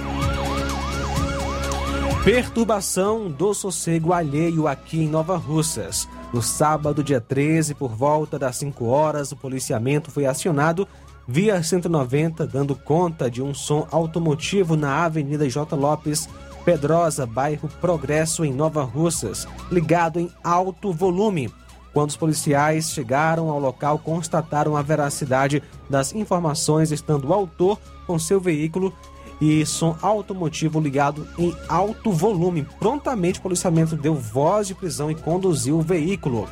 [2.24, 6.10] Perturbação do sossego alheio aqui em Nova Russas.
[6.36, 10.86] No sábado, dia 13, por volta das 5 horas, o policiamento foi acionado
[11.26, 15.74] via 190, dando conta de um som automotivo na Avenida J.
[15.78, 16.28] Lopes,
[16.66, 21.50] Pedrosa, bairro Progresso, em Nova Russas, ligado em alto volume.
[21.94, 28.20] Quando os policiais chegaram ao local, constataram a veracidade das informações, estando o autor com
[28.20, 28.94] seu veículo
[29.40, 32.68] e som automotivo ligado em alto volume.
[32.80, 36.48] Prontamente o policiamento deu voz de prisão e conduziu o veículo.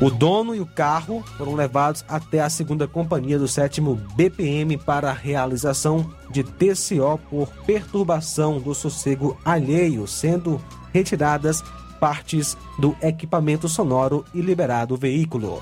[0.00, 5.10] O dono e o carro foram levados até a segunda companhia do sétimo BPM para
[5.10, 10.60] a realização de TCO por perturbação do sossego alheio, sendo
[10.92, 11.64] retiradas
[11.98, 15.60] partes do equipamento sonoro e liberado o veículo.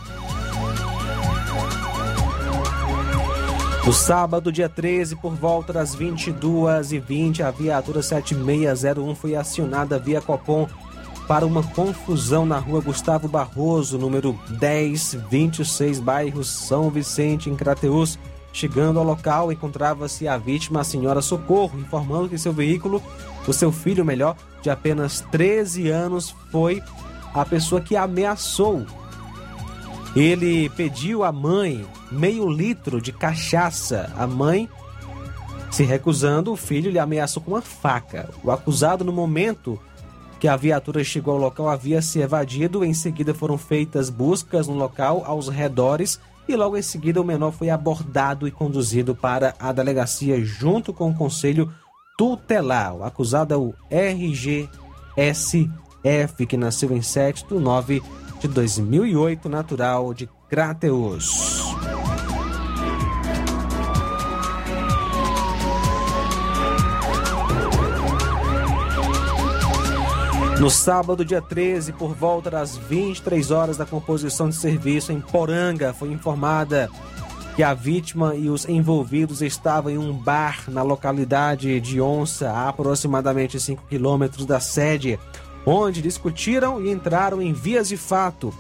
[3.86, 10.66] No sábado, dia 13, por volta das 22h20, a viatura 7601 foi acionada via Copom
[11.28, 18.18] para uma confusão na rua Gustavo Barroso, número 1026, bairro São Vicente, em Crateús.
[18.52, 23.00] Chegando ao local, encontrava-se a vítima, a senhora Socorro, informando que seu veículo,
[23.46, 26.82] o seu filho melhor, de apenas 13 anos, foi
[27.32, 28.84] a pessoa que ameaçou.
[30.16, 34.10] Ele pediu à mãe meio litro de cachaça.
[34.16, 34.66] A mãe,
[35.70, 38.30] se recusando, o filho lhe ameaçou com uma faca.
[38.42, 39.78] O acusado, no momento
[40.40, 42.82] que a viatura chegou ao local havia se evadido.
[42.82, 47.52] Em seguida foram feitas buscas no local, aos redores, e logo em seguida o menor
[47.52, 51.70] foi abordado e conduzido para a delegacia junto com o conselho
[52.16, 52.94] tutelar.
[52.94, 54.66] O acusado é o RGSF,
[56.46, 58.02] que nasceu em 7 de 9
[58.40, 61.56] de 2008, natural de Crateus.
[70.58, 75.92] No sábado, dia 13, por volta das 23 horas da composição de serviço em Poranga,
[75.92, 76.88] foi informada
[77.54, 82.68] que a vítima e os envolvidos estavam em um bar na localidade de Onça, a
[82.68, 85.18] aproximadamente 5 quilômetros da sede,
[85.66, 88.54] onde discutiram e entraram em vias de fato.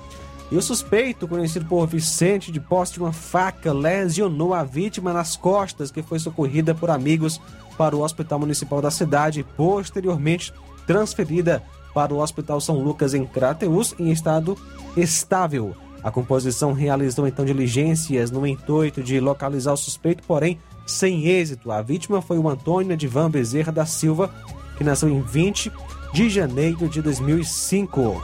[0.50, 5.36] E o suspeito, conhecido por Vicente de posse de uma faca, lesionou a vítima nas
[5.36, 7.40] costas, que foi socorrida por amigos
[7.78, 10.52] para o Hospital Municipal da cidade e posteriormente
[10.86, 14.56] transferida para o Hospital São Lucas em Crateus em estado
[14.96, 15.74] estável.
[16.02, 21.72] A composição realizou então diligências no intuito de localizar o suspeito, porém sem êxito.
[21.72, 24.32] A vítima foi o Antônio Edivan Bezerra da Silva,
[24.78, 25.72] que nasceu em 20
[26.16, 28.22] de janeiro de 2005.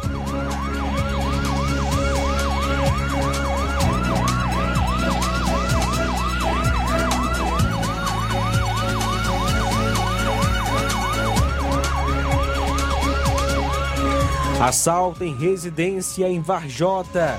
[14.58, 17.38] Assalto em residência em Varjota.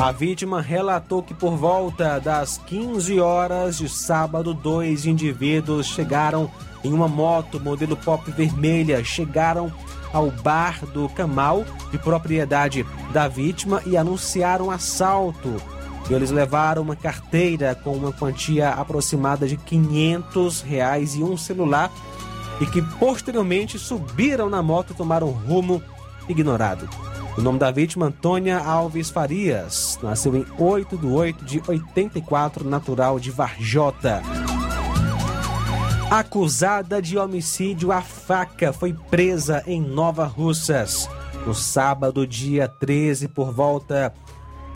[0.00, 6.50] A vítima relatou que por volta das 15 horas de sábado, dois indivíduos chegaram
[6.84, 9.72] em uma moto modelo pop vermelha, chegaram
[10.12, 15.56] ao bar do Camal, de propriedade da vítima, e anunciaram assalto.
[16.10, 21.90] Eles levaram uma carteira com uma quantia aproximada de 500 reais e um celular,
[22.60, 25.82] e que posteriormente subiram na moto e tomaram rumo
[26.28, 26.88] ignorado.
[27.36, 33.18] O nome da vítima, Antônia Alves Farias, nasceu em 8 de 8 de 84, natural
[33.18, 34.22] de Varjota.
[36.12, 41.08] Acusada de homicídio à faca, foi presa em Nova Russas.
[41.46, 44.12] No sábado, dia 13, por volta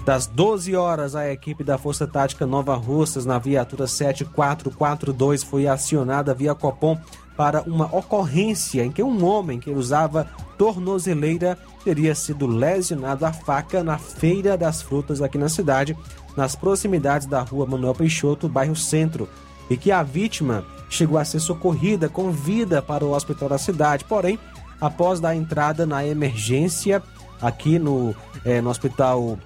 [0.03, 6.33] das 12 horas, a equipe da Força Tática Nova Russas, na viatura 7442, foi acionada
[6.33, 6.99] via Copom
[7.37, 10.27] para uma ocorrência em que um homem que usava
[10.57, 15.95] tornozeleira teria sido lesionado à faca na Feira das Frutas aqui na cidade,
[16.35, 19.29] nas proximidades da rua Manuel Peixoto, bairro Centro,
[19.69, 24.05] e que a vítima chegou a ser socorrida com vida para o hospital da cidade.
[24.05, 24.39] Porém,
[24.81, 27.03] após dar entrada na emergência
[27.41, 28.15] aqui no,
[28.45, 29.39] é, no hospital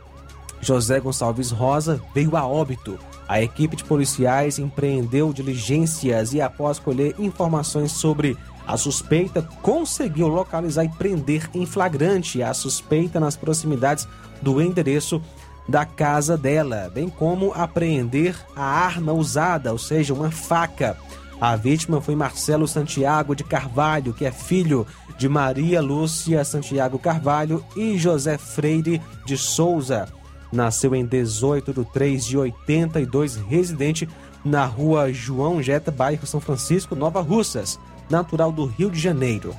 [0.60, 2.98] José Gonçalves Rosa, veio a óbito.
[3.26, 8.36] A equipe de policiais empreendeu diligências e, após colher informações sobre
[8.66, 14.06] a suspeita, conseguiu localizar e prender em flagrante a suspeita nas proximidades
[14.42, 15.22] do endereço
[15.68, 20.96] da casa dela, bem como apreender a arma usada, ou seja, uma faca.
[21.40, 24.86] A vítima foi Marcelo Santiago de Carvalho, que é filho
[25.16, 30.06] de Maria Lúcia Santiago Carvalho e José Freire de Souza.
[30.52, 34.06] Nasceu em 18 de 3 de 82, residente
[34.44, 37.78] na rua João Jeta, bairro São Francisco, Nova Russas,
[38.10, 39.54] natural do Rio de Janeiro.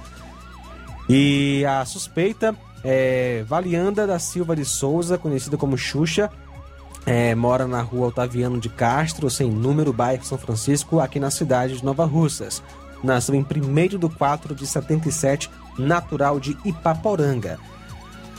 [1.10, 6.30] E a suspeita é Valianda da Silva de Souza, conhecida como Xuxa,
[7.06, 11.78] é, mora na rua Otaviano de Castro, sem número, bairro São Francisco, aqui na cidade
[11.78, 12.62] de Nova Russas.
[13.04, 17.60] Nasceu em 1 de 4 de 77, natural de Ipaporanga.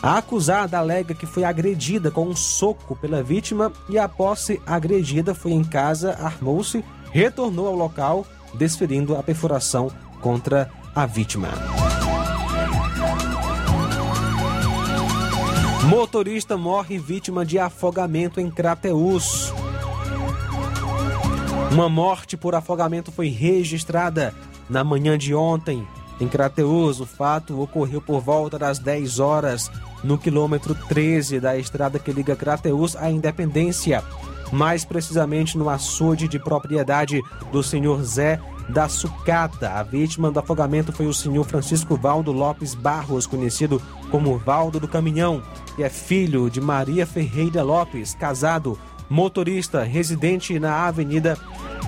[0.03, 5.35] A acusada alega que foi agredida com um soco pela vítima e, após ser agredida,
[5.35, 9.91] foi em casa, armou-se, retornou ao local desferindo a perfuração
[10.21, 11.49] contra a vítima.
[15.85, 19.53] Motorista morre vítima de afogamento em Crateús.
[21.73, 24.33] Uma morte por afogamento foi registrada
[24.71, 25.87] na manhã de ontem
[26.21, 27.01] em Crateús.
[27.01, 29.71] O fato ocorreu por volta das 10 horas
[30.05, 34.05] no quilômetro 13 da estrada que liga Crateús à Independência,
[34.53, 37.21] mais precisamente no açude de propriedade
[37.51, 39.71] do senhor Zé da Sucata.
[39.71, 44.89] A vítima do afogamento foi o senhor Francisco Valdo Lopes Barros, conhecido como Valdo do
[44.89, 45.43] Caminhão,
[45.77, 51.37] que é filho de Maria Ferreira Lopes, casado, motorista, residente na Avenida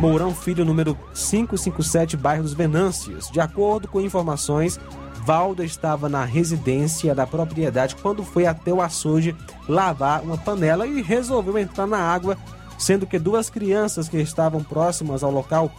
[0.00, 3.30] Mourão Filho, número 557, bairro dos Venâncios.
[3.30, 4.78] De acordo com informações,
[5.24, 9.34] Valdo estava na residência da propriedade quando foi até o açude
[9.66, 12.36] lavar uma panela e resolveu entrar na água,
[12.78, 15.72] sendo que duas crianças que estavam próximas ao local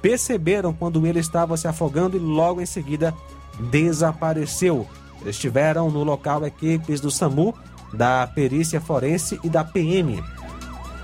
[0.00, 3.14] perceberam quando ele estava se afogando e logo em seguida
[3.70, 4.86] desapareceu.
[5.26, 7.54] Estiveram no local equipes do SAMU,
[7.92, 10.22] da Perícia Forense e da PM.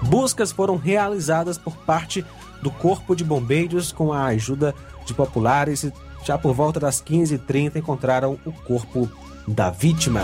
[0.03, 2.25] Buscas foram realizadas por parte
[2.63, 4.75] do Corpo de Bombeiros com a ajuda
[5.05, 5.93] de populares e
[6.25, 9.11] já por volta das 15h30 encontraram o corpo
[9.47, 10.23] da vítima.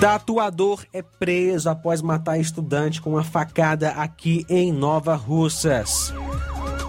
[0.00, 6.14] Tatuador é preso após matar estudante com uma facada aqui em Nova Russas.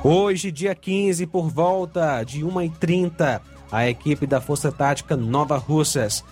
[0.03, 3.41] Hoje, dia 15, por volta de 1h30,
[3.71, 6.23] a equipe da Força Tática Nova Russas,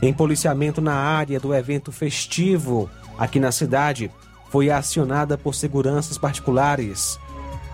[0.00, 2.88] em policiamento na área do evento festivo
[3.18, 4.08] aqui na cidade,
[4.48, 7.18] foi acionada por seguranças particulares.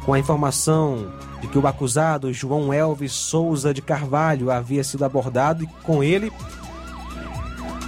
[0.06, 1.12] Com a informação
[1.42, 6.32] de que o acusado João Elvis Souza de Carvalho havia sido abordado e com ele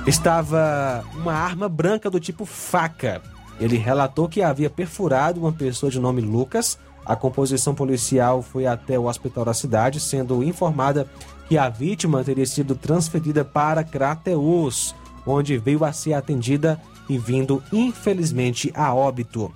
[0.06, 3.22] estava uma arma branca do tipo faca.
[3.58, 6.78] Ele relatou que havia perfurado uma pessoa de nome Lucas.
[7.06, 11.06] A composição policial foi até o hospital da cidade, sendo informada
[11.48, 14.94] que a vítima teria sido transferida para Crateus,
[15.26, 19.52] onde veio a ser atendida e vindo infelizmente a óbito.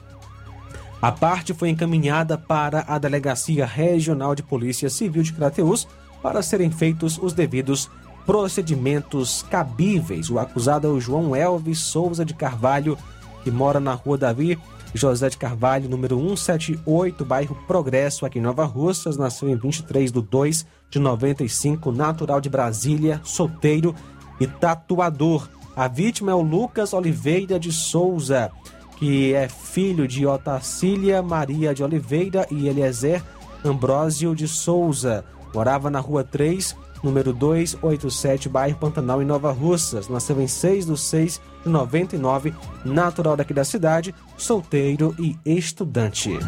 [1.00, 5.86] A parte foi encaminhada para a Delegacia Regional de Polícia Civil de Crateus
[6.22, 7.88] para serem feitos os devidos
[8.26, 10.30] procedimentos cabíveis.
[10.30, 12.96] O acusado é o João Elvis Souza de Carvalho,
[13.42, 14.58] que mora na rua Davi
[14.94, 19.16] José de Carvalho, número 178, bairro Progresso, aqui em Nova Russas.
[19.16, 23.94] Nasceu em 23 de 2 de 95, natural de Brasília, solteiro
[24.40, 25.48] e tatuador.
[25.76, 28.50] A vítima é o Lucas Oliveira de Souza,
[28.96, 33.22] que é filho de Otacília Maria de Oliveira e Eliezer
[33.64, 35.24] Ambrósio de Souza.
[35.54, 36.74] Morava na rua 3,
[37.08, 40.08] número 287, bairro Pantanal, em Nova Russas.
[40.08, 42.54] Nasceu em 6 de 6 de 99,
[42.84, 46.38] natural daqui da cidade, solteiro e estudante.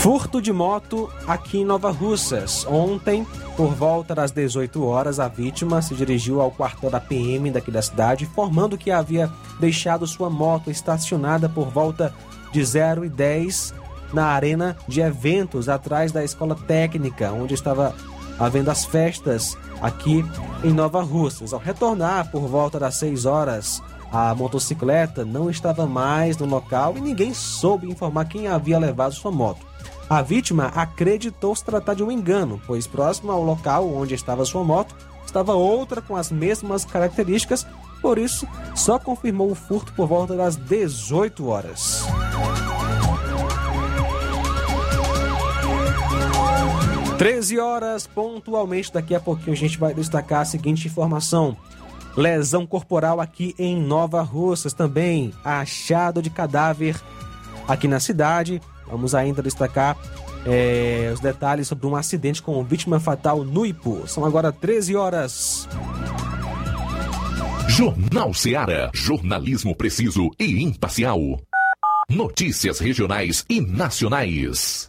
[0.00, 2.64] Furto de moto aqui em Nova Russas.
[2.66, 3.26] Ontem,
[3.56, 7.82] por volta das 18 horas, a vítima se dirigiu ao quartel da PM daqui da
[7.82, 9.30] cidade, informando que havia
[9.60, 12.14] deixado sua moto estacionada por volta
[12.52, 13.74] de 0 e 10
[14.16, 17.94] na arena de eventos atrás da escola técnica, onde estava
[18.38, 20.24] havendo as festas aqui
[20.64, 21.52] em Nova Russas.
[21.52, 27.00] Ao retornar por volta das 6 horas, a motocicleta não estava mais no local e
[27.02, 29.66] ninguém soube informar quem havia levado sua moto.
[30.08, 34.64] A vítima acreditou se tratar de um engano, pois próximo ao local onde estava sua
[34.64, 34.96] moto
[35.26, 37.66] estava outra com as mesmas características,
[38.00, 42.06] por isso só confirmou o furto por volta das 18 horas.
[47.18, 51.56] Treze horas pontualmente, daqui a pouquinho a gente vai destacar a seguinte informação.
[52.14, 55.32] Lesão corporal aqui em Nova Russas também.
[55.42, 57.00] Achado de cadáver
[57.66, 58.60] aqui na cidade.
[58.86, 59.96] Vamos ainda destacar
[60.44, 64.06] é, os detalhes sobre um acidente com vítima fatal no Ipu.
[64.06, 65.68] São agora 13 horas.
[67.68, 68.90] Jornal Seara.
[68.94, 71.20] Jornalismo preciso e imparcial.
[72.08, 74.88] Notícias regionais e nacionais.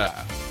[0.01, 0.50] Seara.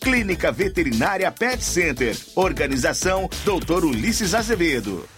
[0.00, 2.16] Clínica Veterinária Pet Center.
[2.34, 3.84] Organização Dr.
[3.84, 5.17] Ulisses Azevedo.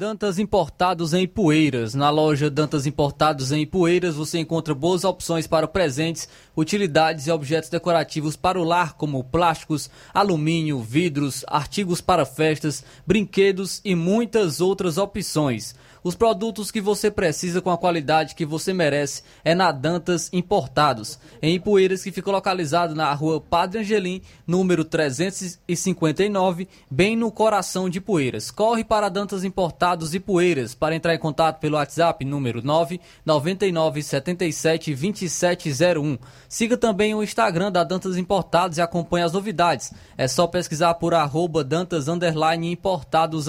[0.00, 1.92] Dantas Importados em Poeiras.
[1.92, 6.26] Na loja Dantas Importados em Poeiras você encontra boas opções para presentes,
[6.56, 13.82] utilidades e objetos decorativos para o lar, como plásticos, alumínio, vidros, artigos para festas, brinquedos
[13.84, 15.74] e muitas outras opções.
[16.02, 21.18] Os produtos que você precisa com a qualidade que você merece é na Dantas Importados,
[21.42, 28.00] em Ipueiras, que fica localizado na rua Padre Angelim, número 359, bem no coração de
[28.00, 28.50] Poeiras.
[28.50, 34.94] Corre para Dantas Importados e Poeiras para entrar em contato pelo WhatsApp número 999 77
[34.94, 36.18] 2701.
[36.48, 39.92] Siga também o Instagram da Dantas Importados e acompanhe as novidades.
[40.16, 43.46] É só pesquisar por arroba Dantas Importados.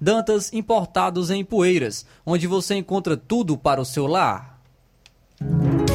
[0.00, 4.60] Dantas Importados em Poeiras, onde você encontra tudo para o seu lar.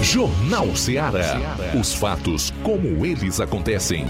[0.01, 1.37] Jornal Seara.
[1.79, 4.05] Os fatos como eles acontecem.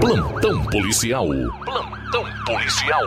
[0.00, 1.28] Plantão policial.
[1.64, 3.02] Plantão policial.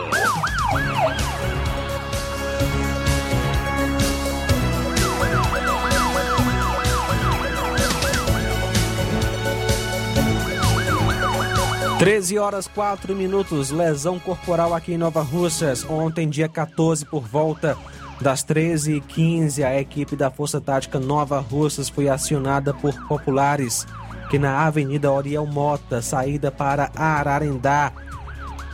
[12.02, 15.88] 13 horas 4 minutos, lesão corporal aqui em Nova Russas.
[15.88, 17.78] Ontem, dia 14, por volta
[18.20, 23.86] das 13h15, a equipe da Força Tática Nova Russas foi acionada por populares
[24.28, 27.92] que na Avenida Oriel Mota, saída para Ararendá,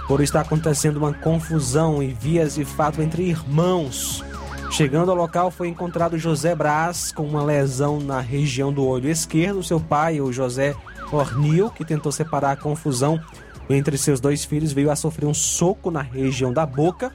[0.07, 4.25] por estar acontecendo uma confusão e vias de fato entre irmãos.
[4.71, 9.63] Chegando ao local, foi encontrado José Brás com uma lesão na região do olho esquerdo.
[9.63, 10.75] Seu pai, o José
[11.13, 13.21] Ornil, que tentou separar a confusão
[13.69, 17.13] entre seus dois filhos, veio a sofrer um soco na região da boca.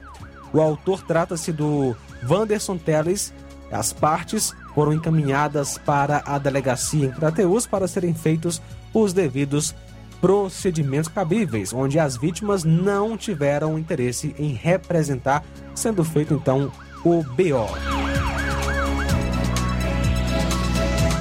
[0.52, 1.96] O autor trata-se do
[2.28, 3.32] Wanderson Teles.
[3.72, 9.74] As partes foram encaminhadas para a delegacia em Crateus para serem feitos os devidos
[10.20, 16.72] procedimentos cabíveis, onde as vítimas não tiveram interesse em representar, sendo feito então
[17.04, 18.73] o BO.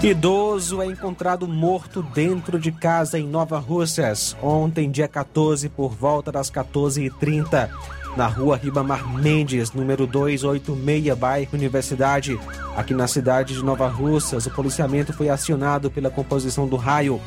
[0.03, 4.35] Idoso é encontrado morto dentro de casa em Nova Russas.
[4.43, 7.69] Ontem, dia 14, por volta das 14h30,
[8.17, 12.37] na rua Ribamar Mendes, número 286, bairro Universidade,
[12.75, 14.45] aqui na cidade de Nova Russas.
[14.45, 17.21] O policiamento foi acionado pela composição do raio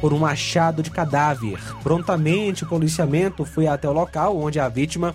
[0.00, 1.58] por um achado de cadáver.
[1.82, 5.12] Prontamente, o policiamento foi até o local onde a vítima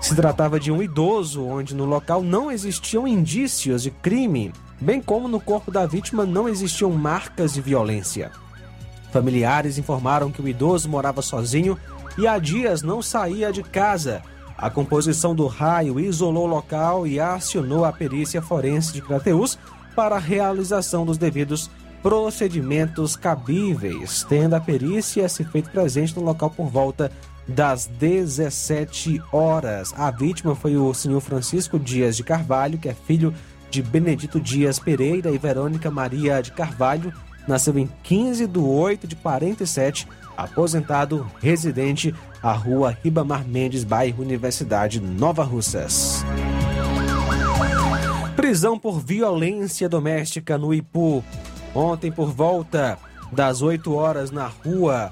[0.00, 5.28] Se tratava de um idoso, onde no local não existiam indícios de crime, bem como
[5.28, 8.30] no corpo da vítima não existiam marcas de violência.
[9.12, 11.78] Familiares informaram que o idoso morava sozinho
[12.16, 14.22] e há dias não saía de casa.
[14.56, 19.58] A composição do raio isolou o local e acionou a perícia forense de Crateus
[19.94, 21.70] para a realização dos devidos
[22.02, 27.10] procedimentos cabíveis, tendo a perícia se feito presente no local por volta
[27.46, 29.94] das 17 horas.
[29.96, 33.34] A vítima foi o senhor Francisco Dias de Carvalho, que é filho
[33.70, 37.12] de Benedito Dias Pereira e Verônica Maria de Carvalho,
[37.46, 40.06] nasceu em 15 de 8 de 47,
[40.36, 46.24] aposentado, residente, à rua Ribamar Mendes, bairro Universidade Nova Russas.
[48.36, 51.24] Prisão por violência doméstica no Ipu.
[51.74, 52.98] Ontem, por volta
[53.32, 55.10] das 8 horas, na rua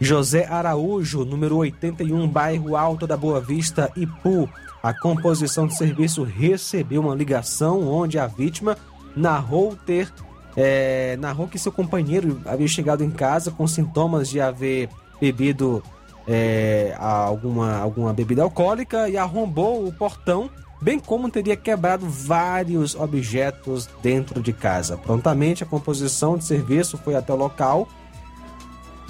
[0.00, 4.48] José Araújo, número 81, bairro Alto da Boa Vista, Ipu.
[4.82, 8.76] A composição de serviço recebeu uma ligação onde a vítima
[9.14, 10.12] narrou ter
[10.56, 14.88] é, narrou que seu companheiro havia chegado em casa com sintomas de haver
[15.20, 15.82] bebido
[16.26, 20.50] é, alguma, alguma bebida alcoólica e arrombou o portão,
[20.80, 24.96] bem como teria quebrado vários objetos dentro de casa.
[24.96, 27.88] Prontamente, a composição de serviço foi até o local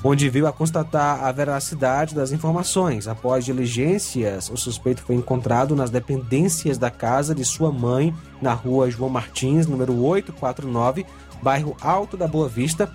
[0.02, 3.06] onde viu a constatar a veracidade das informações.
[3.06, 8.90] Após diligências, o suspeito foi encontrado nas dependências da casa de sua mãe, na rua
[8.90, 11.04] João Martins, número 849,
[11.42, 12.90] bairro Alto da Boa Vista.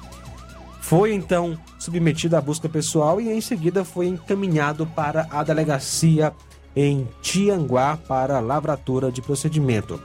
[0.81, 6.33] Foi então submetido à busca pessoal e em seguida foi encaminhado para a delegacia
[6.75, 9.99] em Tianguá para lavratura de procedimento.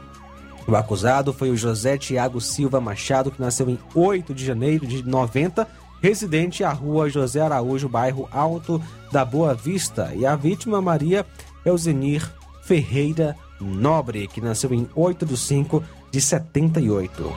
[0.67, 5.03] O acusado foi o José Tiago Silva Machado, que nasceu em 8 de janeiro de
[5.03, 5.67] 90
[6.01, 8.83] residente à rua José Araújo, bairro Alto
[9.13, 11.27] da Boa Vista, e a vítima Maria
[11.65, 12.31] Elzenir
[12.63, 17.33] Ferreira Nobre, que nasceu em 8 de 5 de 78.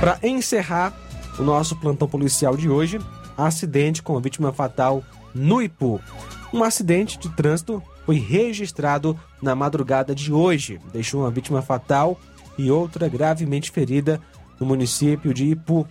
[0.00, 0.92] Para encerrar
[1.38, 2.98] o nosso plantão policial de hoje,
[3.36, 5.02] acidente com vítima fatal
[5.34, 6.00] no Ipu.
[6.52, 12.18] Um acidente de trânsito foi registrado na madrugada de hoje, deixou uma vítima fatal
[12.56, 14.20] e outra gravemente ferida
[14.58, 15.86] no município de Ipu.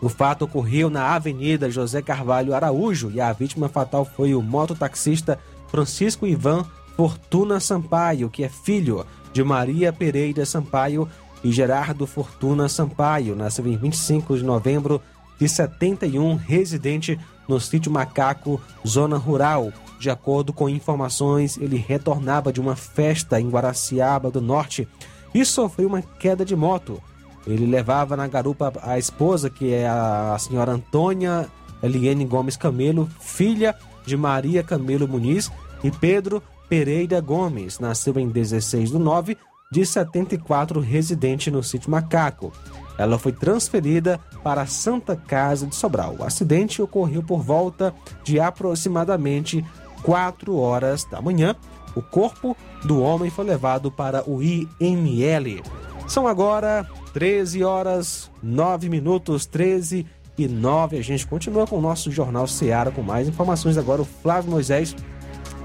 [0.00, 5.38] O fato ocorreu na Avenida José Carvalho Araújo e a vítima fatal foi o mototaxista
[5.68, 6.64] Francisco Ivan
[6.96, 11.08] Fortuna Sampaio, que é filho de Maria Pereira Sampaio
[11.42, 15.00] e Gerardo Fortuna Sampaio, nasceu em 25 de novembro
[15.38, 17.18] de 71, residente
[17.48, 19.72] no sítio Macaco, zona rural.
[19.98, 24.88] De acordo com informações, ele retornava de uma festa em Guaraciaba do Norte
[25.34, 27.00] e sofreu uma queda de moto.
[27.48, 31.48] Ele levava na garupa a esposa, que é a senhora Antônia
[31.82, 33.74] Eliane Gomes Camelo, filha
[34.04, 35.50] de Maria Camelo Muniz,
[35.82, 39.36] e Pedro Pereira Gomes, nasceu em 16 de 9
[39.70, 42.52] de 74, residente no sítio Macaco.
[42.96, 46.16] Ela foi transferida para a Santa Casa de Sobral.
[46.18, 47.94] O acidente ocorreu por volta
[48.24, 49.64] de aproximadamente
[50.02, 51.54] 4 horas da manhã.
[51.94, 55.62] O corpo do homem foi levado para o IML.
[56.08, 56.88] São agora
[57.18, 60.06] 13 horas 9 minutos, 13
[60.38, 60.98] e 9.
[60.98, 63.76] A gente continua com o nosso Jornal Seara com mais informações.
[63.76, 64.94] Agora o Flávio Moisés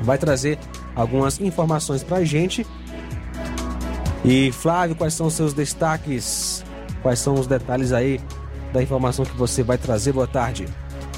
[0.01, 0.57] vai trazer
[0.95, 2.65] algumas informações para a gente.
[4.25, 6.65] E Flávio, quais são os seus destaques?
[7.03, 8.19] Quais são os detalhes aí
[8.73, 10.11] da informação que você vai trazer?
[10.11, 10.65] Boa tarde.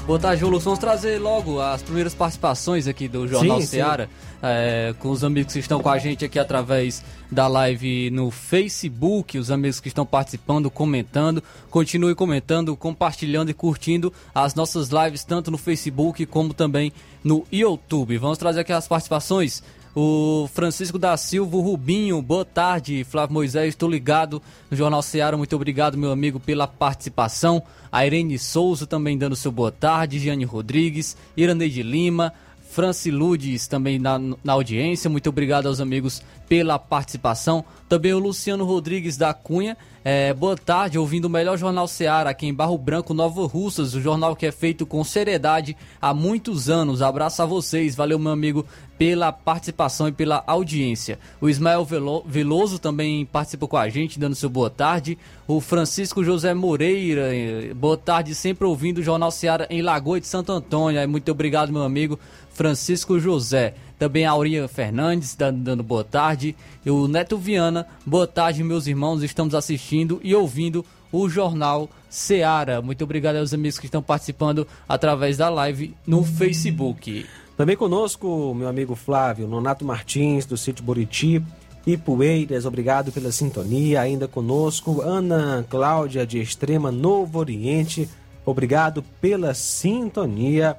[0.06, 4.08] Boa tarde, João Vamos trazer logo as primeiras participações aqui do Jornal sim, Seara,
[4.40, 9.36] é, com os amigos que estão com a gente aqui através da live no Facebook,
[9.36, 11.42] os amigos que estão participando, comentando.
[11.70, 16.92] Continue comentando, compartilhando e curtindo as nossas lives, tanto no Facebook como também
[17.24, 18.16] no YouTube.
[18.16, 19.60] Vamos trazer aqui as participações.
[19.98, 23.02] O Francisco da Silva, Rubinho, boa tarde.
[23.02, 25.38] Flávio Moisés, estou ligado no Jornal Seara.
[25.38, 27.62] Muito obrigado, meu amigo, pela participação.
[27.90, 30.18] A Irene Souza também dando seu boa tarde.
[30.18, 32.34] Giane Rodrigues, Iraneide Lima,
[32.76, 35.08] Franciludes também na, na audiência.
[35.08, 37.64] Muito obrigado aos amigos pela participação.
[37.88, 39.78] Também o Luciano Rodrigues da Cunha.
[40.04, 44.00] É, boa tarde, ouvindo o melhor Jornal Seara aqui em Barro Branco, Nova Russas, o
[44.00, 47.02] jornal que é feito com seriedade há muitos anos.
[47.02, 48.64] Abraço a vocês, valeu meu amigo
[48.96, 51.18] pela participação e pela audiência.
[51.40, 55.18] O Ismael Velo Veloso também participa com a gente, dando seu boa tarde.
[55.48, 60.26] O Francisco José Moreira, eh, boa tarde, sempre ouvindo o Jornal Seara em Lagoa de
[60.28, 61.08] Santo Antônio.
[61.08, 62.18] Muito obrigado, meu amigo
[62.56, 63.74] Francisco José.
[63.98, 66.56] Também a Aurinha Fernandes dando, boa tarde.
[66.84, 69.22] E o Neto Viana, boa tarde, meus irmãos.
[69.22, 72.80] Estamos assistindo e ouvindo o Jornal Seara.
[72.80, 77.26] Muito obrigado aos amigos que estão participando através da live no Facebook.
[77.56, 81.42] Também conosco, meu amigo Flávio, Nonato Martins, do sítio Buriti,
[81.86, 84.00] e Poeiras, obrigado pela sintonia.
[84.00, 88.08] Ainda conosco, Ana Cláudia, de Extrema Novo Oriente,
[88.44, 90.76] obrigado pela sintonia.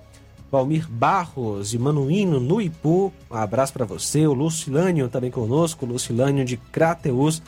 [0.51, 4.25] Valmir Barros, de Manuíno, no Ipu, um abraço para você.
[4.25, 7.41] O Lucilânio também conosco, Lucilânio de Crateus,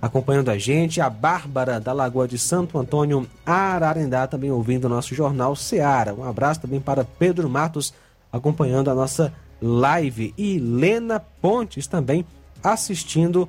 [0.00, 1.00] acompanhando a gente.
[1.00, 6.14] A Bárbara, da Lagoa de Santo Antônio, Ararendá, também ouvindo o nosso jornal Seara.
[6.14, 7.92] Um abraço também para Pedro Matos,
[8.32, 10.32] acompanhando a nossa live.
[10.38, 12.24] E Lena Pontes também
[12.62, 13.48] assistindo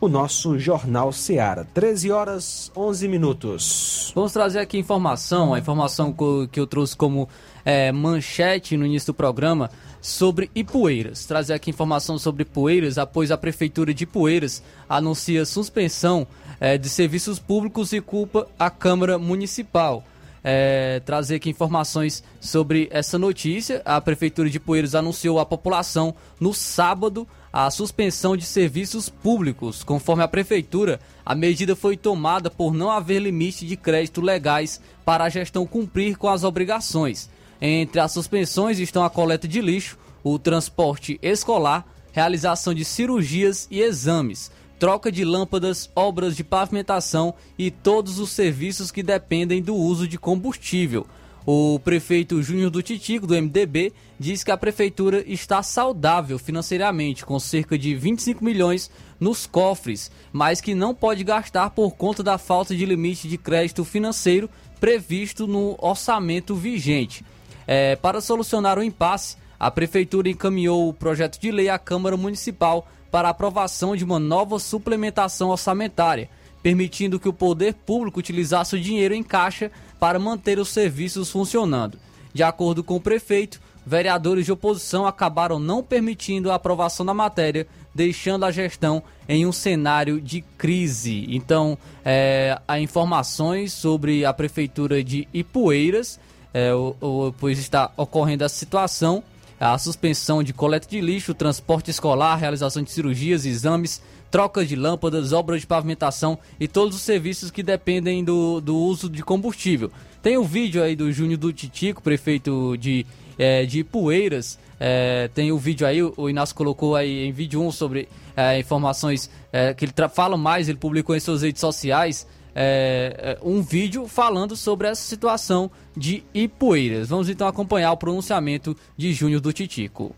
[0.00, 1.66] o nosso Jornal Seara.
[1.74, 4.12] 13 horas 11 minutos.
[4.14, 6.14] Vamos trazer aqui informação, a informação
[6.50, 7.28] que eu trouxe como
[7.70, 11.24] é, manchete no início do programa sobre Ipueiras.
[11.24, 16.26] Trazer aqui informação sobre Ipueiras, após a Prefeitura de Ipueiras anuncia suspensão
[16.58, 20.02] é, de serviços públicos e culpa a Câmara Municipal.
[20.42, 23.82] É, trazer aqui informações sobre essa notícia.
[23.84, 29.84] A Prefeitura de Poeiras anunciou à população no sábado a suspensão de serviços públicos.
[29.84, 35.22] Conforme a prefeitura, a medida foi tomada por não haver limite de crédito legais para
[35.22, 37.28] a gestão cumprir com as obrigações.
[37.60, 43.80] Entre as suspensões estão a coleta de lixo, o transporte escolar, realização de cirurgias e
[43.80, 50.08] exames, troca de lâmpadas, obras de pavimentação e todos os serviços que dependem do uso
[50.08, 51.06] de combustível.
[51.46, 57.38] O prefeito Júnior do Titico, do MDB, diz que a prefeitura está saudável financeiramente, com
[57.38, 62.74] cerca de 25 milhões nos cofres, mas que não pode gastar por conta da falta
[62.74, 64.48] de limite de crédito financeiro
[64.78, 67.24] previsto no orçamento vigente.
[67.72, 72.84] É, para solucionar o impasse, a prefeitura encaminhou o projeto de lei à Câmara Municipal
[73.12, 76.28] para aprovação de uma nova suplementação orçamentária,
[76.64, 81.96] permitindo que o poder público utilizasse o dinheiro em caixa para manter os serviços funcionando.
[82.34, 87.68] De acordo com o prefeito, vereadores de oposição acabaram não permitindo a aprovação da matéria,
[87.94, 91.24] deixando a gestão em um cenário de crise.
[91.28, 96.18] Então, é, há informações sobre a prefeitura de Ipueiras,
[96.52, 99.22] é, o, o, pois está ocorrendo essa situação,
[99.58, 105.32] a suspensão de coleta de lixo, transporte escolar, realização de cirurgias, exames, troca de lâmpadas,
[105.32, 109.90] obras de pavimentação e todos os serviços que dependem do, do uso de combustível.
[110.22, 113.06] Tem o um vídeo aí do Júnior do Titico, prefeito de,
[113.38, 114.58] é, de Poeiras.
[114.78, 119.30] É, tem o vídeo aí, o Inácio colocou aí em vídeo 1 sobre é, informações
[119.52, 122.26] é, que ele fala mais, ele publicou em suas redes sociais.
[122.54, 127.08] É, é, um vídeo falando sobre essa situação de Ipueiras.
[127.08, 130.14] Vamos então acompanhar o pronunciamento de Júnior do Titico.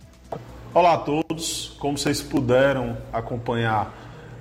[0.75, 3.95] Olá a todos, como vocês puderam acompanhar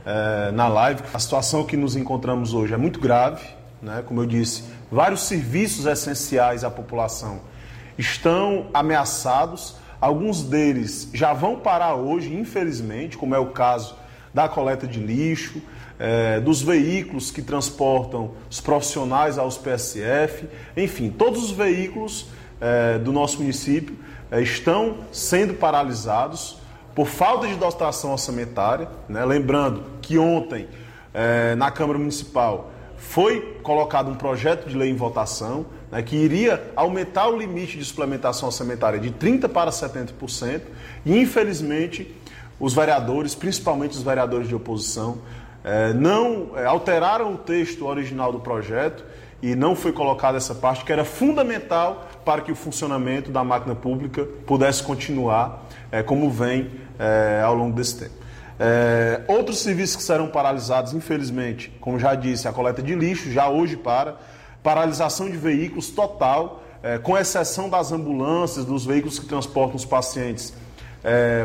[0.06, 1.02] é, na live.
[1.14, 3.46] A situação que nos encontramos hoje é muito grave,
[3.82, 4.04] né?
[4.06, 7.42] como eu disse, vários serviços essenciais à população
[7.98, 9.76] estão ameaçados.
[10.00, 13.96] Alguns deles já vão parar hoje, infelizmente, como é o caso
[14.34, 15.62] da coleta de lixo,
[16.04, 22.26] é, dos veículos que transportam os profissionais aos PSF, enfim, todos os veículos
[22.60, 23.96] é, do nosso município
[24.32, 26.58] é, estão sendo paralisados
[26.96, 28.90] por falta de dotação orçamentária.
[29.08, 29.24] Né?
[29.24, 30.68] Lembrando que ontem,
[31.14, 36.72] é, na Câmara Municipal, foi colocado um projeto de lei em votação né, que iria
[36.76, 40.62] aumentar o limite de suplementação orçamentária de 30% para 70%,
[41.06, 42.16] e infelizmente
[42.60, 45.20] os vereadores, principalmente os vereadores de oposição,
[45.64, 49.04] é, não é, alteraram o texto original do projeto
[49.42, 53.74] e não foi colocada essa parte que era fundamental para que o funcionamento da máquina
[53.74, 58.22] pública pudesse continuar é, como vem é, ao longo desse tempo.
[58.60, 63.50] É, outros serviços que serão paralisados, infelizmente, como já disse, a coleta de lixo já
[63.50, 64.18] hoje para,
[64.62, 70.54] paralisação de veículos total, é, com exceção das ambulâncias, dos veículos que transportam os pacientes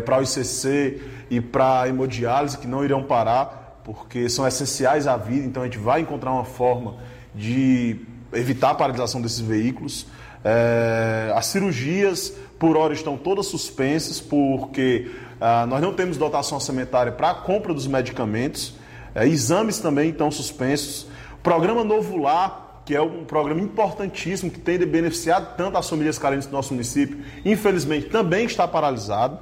[0.05, 1.01] para o ICC
[1.31, 5.67] e para a hemodiálise, que não irão parar, porque são essenciais à vida, então a
[5.67, 6.97] gente vai encontrar uma forma
[7.33, 8.01] de
[8.33, 10.09] evitar a paralisação desses veículos.
[10.45, 15.09] É, as cirurgias, por hora, estão todas suspensas, porque
[15.41, 18.75] ah, nós não temos dotação orçamentária para a compra dos medicamentos.
[19.15, 21.05] É, exames também estão suspensos.
[21.35, 26.19] O programa Novo Lar, que é um programa importantíssimo, que tem beneficiado tanto as famílias
[26.19, 29.39] carentes do nosso município, infelizmente também está paralisado.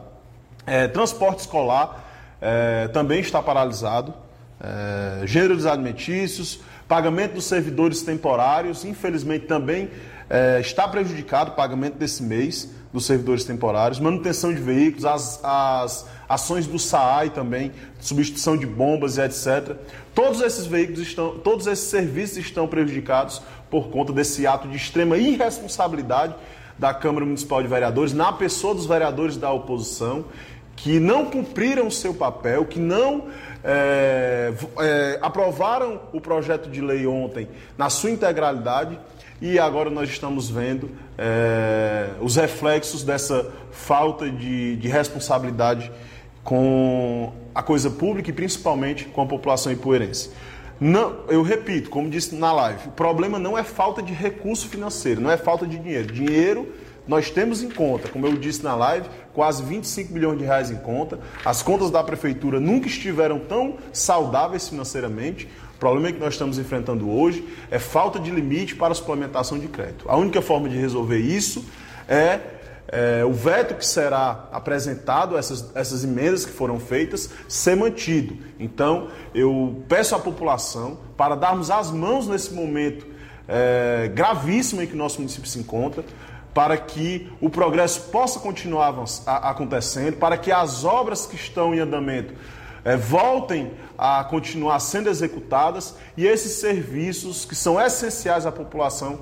[0.67, 2.05] É, transporte escolar
[2.43, 4.24] é, também está paralisado.
[4.67, 9.91] É, gêneros alimentícios, pagamento dos servidores temporários, infelizmente também
[10.31, 16.07] é, está prejudicado o pagamento desse mês dos servidores temporários, manutenção de veículos, as, as
[16.27, 19.77] ações do SAAI também, substituição de bombas e etc.
[20.15, 25.19] Todos esses veículos estão, todos esses serviços estão prejudicados por conta desse ato de extrema
[25.19, 26.35] irresponsabilidade
[26.79, 30.25] da Câmara Municipal de Vereadores, na pessoa dos vereadores da oposição,
[30.77, 33.27] que não cumpriram o seu papel, que não
[33.65, 38.99] é, é, aprovaram o projeto de lei ontem na sua integralidade
[39.41, 45.91] e agora nós estamos vendo é, os reflexos dessa falta de, de, responsabilidade
[46.45, 50.31] com a coisa pública e principalmente com a população ipuerense.
[50.79, 55.21] Não, eu repito, como disse na live, o problema não é falta de recurso financeiro,
[55.21, 56.13] não é falta de dinheiro.
[56.13, 56.69] Dinheiro
[57.07, 60.77] nós temos em conta, como eu disse na live, quase 25 milhões de reais em
[60.77, 61.19] conta.
[61.45, 65.49] As contas da prefeitura nunca estiveram tão saudáveis financeiramente.
[65.75, 69.69] O problema que nós estamos enfrentando hoje é falta de limite para a suplementação de
[69.69, 70.07] crédito.
[70.09, 71.67] A única forma de resolver isso
[72.09, 72.41] é,
[72.89, 78.39] é o veto que será apresentado, essas, essas emendas que foram feitas, ser mantido.
[78.59, 83.15] Então, eu peço à população para darmos as mãos nesse momento
[83.49, 86.05] é, gravíssimo em que nosso município se encontra,
[86.55, 88.95] para que o progresso possa continuar
[89.27, 92.33] acontecendo, para que as obras que estão em andamento
[92.85, 99.21] é, voltem a continuar sendo executadas e esses serviços que são essenciais à população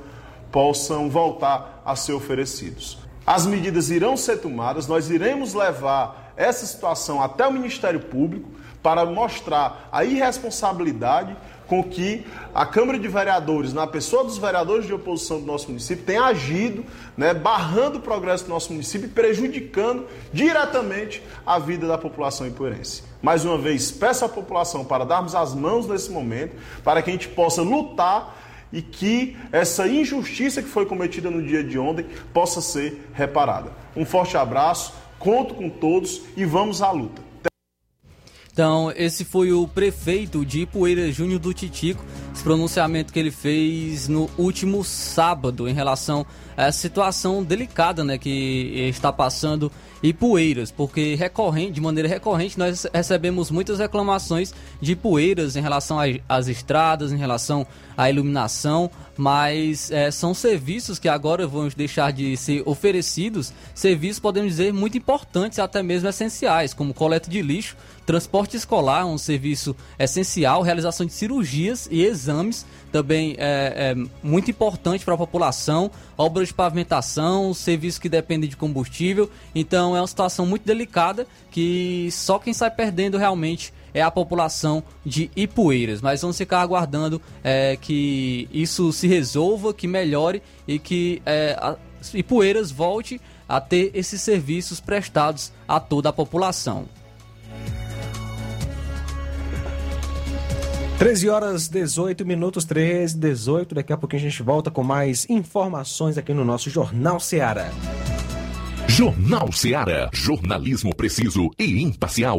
[0.50, 2.98] possam voltar a ser oferecidos.
[3.26, 8.50] As medidas irão ser tomadas, nós iremos levar essa situação até o Ministério Público
[8.82, 11.36] para mostrar a irresponsabilidade
[11.66, 12.24] com que
[12.54, 16.84] a Câmara de Vereadores, na pessoa dos vereadores de oposição do nosso município, tem agido,
[17.16, 23.02] né, barrando o progresso do nosso município e prejudicando diretamente a vida da população ipuerense.
[23.22, 27.12] Mais uma vez, peço à população para darmos as mãos nesse momento, para que a
[27.12, 28.38] gente possa lutar
[28.72, 33.70] e que essa injustiça que foi cometida no dia de ontem possa ser reparada.
[33.94, 37.31] Um forte abraço, conto com todos e vamos à luta.
[38.52, 42.04] Então, esse foi o prefeito de Ipueira Júnior do Titico,
[42.34, 48.18] esse pronunciamento que ele fez no último sábado em relação a essa situação delicada né,
[48.18, 49.72] que está passando
[50.02, 55.96] Ipueiras, porque recorrente, de maneira recorrente nós recebemos muitas reclamações de Ipueiras em relação
[56.28, 57.66] às estradas, em relação
[57.96, 64.50] à iluminação, mas é, são serviços que agora vão deixar de ser oferecidos, serviços, podemos
[64.50, 70.62] dizer, muito importantes, até mesmo essenciais, como coleta de lixo, transporte escolar, um serviço essencial,
[70.62, 76.54] realização de cirurgias e exames, também é, é muito importante para a população, obras de
[76.54, 82.52] pavimentação, serviços que dependem de combustível, então é uma situação muito delicada que só quem
[82.52, 86.00] sai perdendo realmente é a população de Ipueiras.
[86.00, 91.76] Mas vamos ficar aguardando é, que isso se resolva, que melhore e que é, a
[92.14, 96.88] Ipueiras volte a ter esses serviços prestados a toda a população.
[101.02, 103.74] 13 horas 18 minutos, 13, 18.
[103.74, 107.72] Daqui a pouquinho a gente volta com mais informações aqui no nosso Jornal Seara.
[108.86, 110.08] Jornal Seara.
[110.12, 112.38] Jornalismo preciso e imparcial.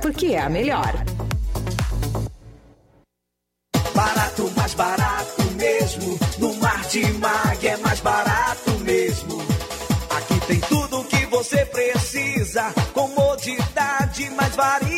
[0.00, 0.92] porque é a melhor.
[3.94, 6.18] Barato, mais barato mesmo.
[6.38, 9.42] No Martimag é mais barato mesmo.
[10.16, 12.72] Aqui tem tudo o que você precisa.
[12.94, 14.97] Comodidade, mais variedade.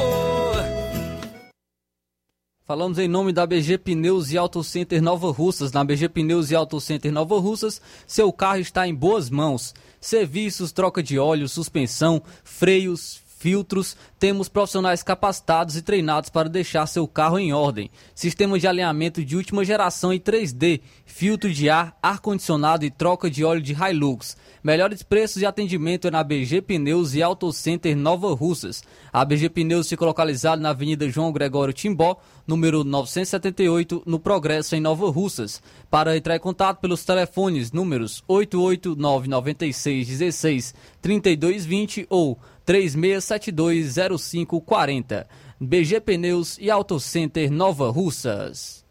[2.71, 5.73] Falamos em nome da BG Pneus e Auto Center Nova Russas.
[5.73, 9.75] Na BG Pneus e Auto Center Nova Russas, seu carro está em boas mãos.
[9.99, 17.05] Serviços, troca de óleo, suspensão, freios, filtros, temos profissionais capacitados e treinados para deixar seu
[17.07, 17.89] carro em ordem.
[18.15, 23.43] Sistema de alinhamento de última geração em 3D, filtro de ar, ar-condicionado e troca de
[23.43, 24.37] óleo de Hilux.
[24.63, 28.83] Melhores preços e atendimento é na BG Pneus e Auto Center Nova Russas.
[29.11, 34.79] A BG Pneus fica localizada na Avenida João Gregório Timbó, número 978, no Progresso, em
[34.79, 35.59] Nova Russas.
[35.89, 45.25] Para entrar em contato pelos telefones números 8899616 3220 ou 36720540.
[45.59, 48.85] BG Pneus e Auto Center Nova Russas.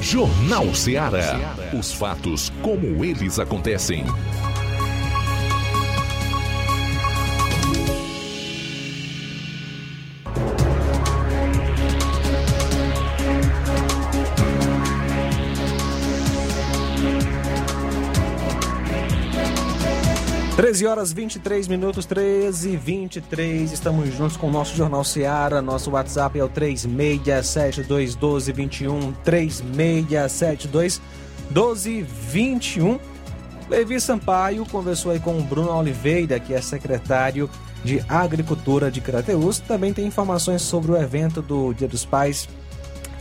[0.00, 1.54] Jornal Ceará.
[1.78, 4.02] Os fatos como eles acontecem.
[20.66, 23.70] Treze horas 23 minutos, 13 e 23.
[23.70, 25.62] Estamos juntos com o nosso Jornal Seara.
[25.62, 29.12] Nosso WhatsApp é o 3672 1221.
[29.22, 31.00] 3672
[31.50, 32.98] 1221.
[33.70, 37.48] Levi Sampaio conversou aí com o Bruno Oliveira, que é secretário
[37.84, 39.60] de Agricultura de Crateus.
[39.60, 42.48] Também tem informações sobre o evento do Dia dos Pais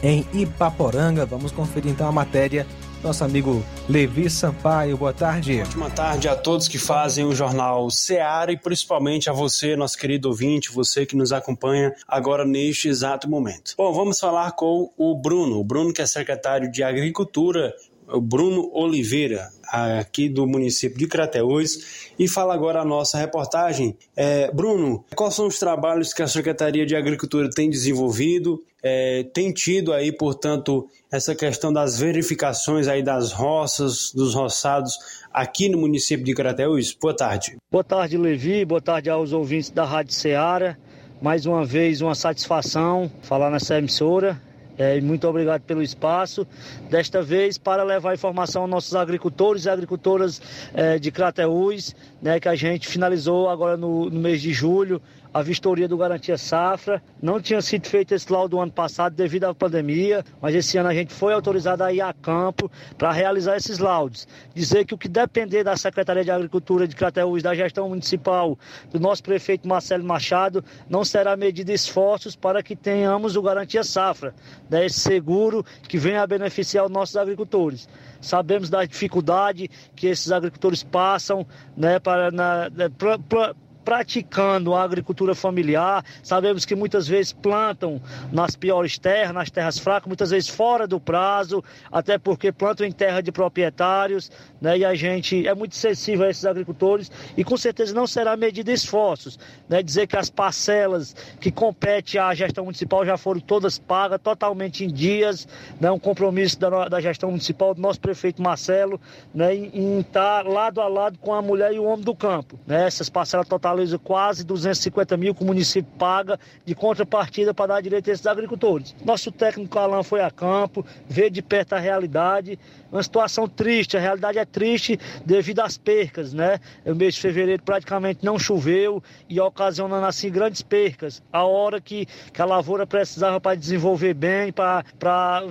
[0.02, 1.28] em Ipaporanga.
[1.28, 2.66] Vamos conferir então a matéria
[3.06, 4.98] nosso amigo Levi Sampaio.
[4.98, 5.62] Boa tarde.
[5.62, 10.28] Ótima tarde a todos que fazem o jornal Seara e principalmente a você, nosso querido
[10.28, 13.76] ouvinte, você que nos acompanha agora neste exato momento.
[13.78, 17.76] Bom, vamos falar com o Bruno, o Bruno que é secretário de Agricultura
[18.08, 23.98] o Bruno Oliveira, aqui do município de Crateús, e fala agora a nossa reportagem.
[24.16, 28.64] É, Bruno, quais são os trabalhos que a Secretaria de Agricultura tem desenvolvido?
[28.88, 34.96] É, tem tido aí, portanto, essa questão das verificações aí das roças, dos roçados
[35.34, 36.94] aqui no município de Crateús?
[36.94, 37.58] Boa tarde.
[37.72, 38.64] Boa tarde, Levi.
[38.64, 40.78] Boa tarde aos ouvintes da Rádio Ceará.
[41.20, 44.40] Mais uma vez, uma satisfação falar nessa emissora
[44.78, 46.46] é, muito obrigado pelo espaço.
[46.90, 50.42] Desta vez para levar informação aos nossos agricultores e agricultoras
[50.74, 55.02] é, de Crateús, né, que a gente finalizou agora no, no mês de julho
[55.36, 57.04] a vistoria do Garantia Safra.
[57.22, 60.94] Não tinha sido feito esse laudo ano passado devido à pandemia, mas esse ano a
[60.94, 64.26] gente foi autorizado a ir a campo para realizar esses laudos.
[64.54, 68.58] Dizer que o que depender da Secretaria de Agricultura de Crateús, da gestão municipal,
[68.90, 74.34] do nosso prefeito Marcelo Machado, não será medida esforços para que tenhamos o Garantia Safra,
[74.70, 77.90] né, esse seguro que venha a beneficiar os nossos agricultores.
[78.22, 81.46] Sabemos da dificuldade que esses agricultores passam
[81.76, 83.56] né, para, na, pra, pra,
[83.86, 86.04] praticando a agricultura familiar.
[86.24, 88.02] Sabemos que muitas vezes plantam
[88.32, 92.92] nas piores terras, nas terras fracas, muitas vezes fora do prazo, até porque plantam em
[92.92, 94.80] terra de proprietários, né?
[94.80, 98.72] E a gente é muito sensível a esses agricultores e com certeza não será medida
[98.72, 99.38] esforços,
[99.70, 99.84] né?
[99.84, 104.92] Dizer que as parcelas que compete à gestão municipal já foram todas pagas, totalmente em
[104.92, 105.48] dias,
[105.80, 105.92] né?
[105.92, 109.00] Um compromisso da, da gestão municipal do nosso prefeito Marcelo,
[109.34, 109.54] né?
[109.54, 112.88] Em, em estar lado a lado com a mulher e o homem do campo, né?
[112.88, 117.82] Essas parcelas total realiza quase 250 mil que o município paga de contrapartida para dar
[117.82, 118.96] direito a esses agricultores.
[119.04, 122.58] Nosso técnico Alain foi a campo, vê de perto a realidade,
[122.96, 126.60] uma situação triste, a realidade é triste devido às percas, né?
[126.86, 131.22] O mês de fevereiro praticamente não choveu e ocasionando assim grandes percas.
[131.32, 134.84] A hora que, que a lavoura precisava para desenvolver bem, para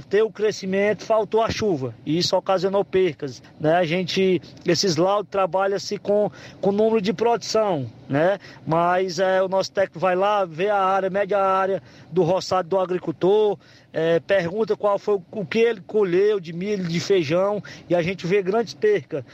[0.08, 3.74] ter o crescimento, faltou a chuva e isso ocasionou percas, né?
[3.74, 6.30] A gente, esses laudos trabalham-se com,
[6.60, 8.38] com número de produção, né?
[8.66, 12.68] Mas é, o nosso técnico vai lá, vê a área, mede a área do roçado
[12.68, 13.58] do agricultor,
[13.94, 18.26] é, pergunta qual foi o que ele colheu de milho, de feijão, e a gente
[18.26, 19.24] vê grandes percas,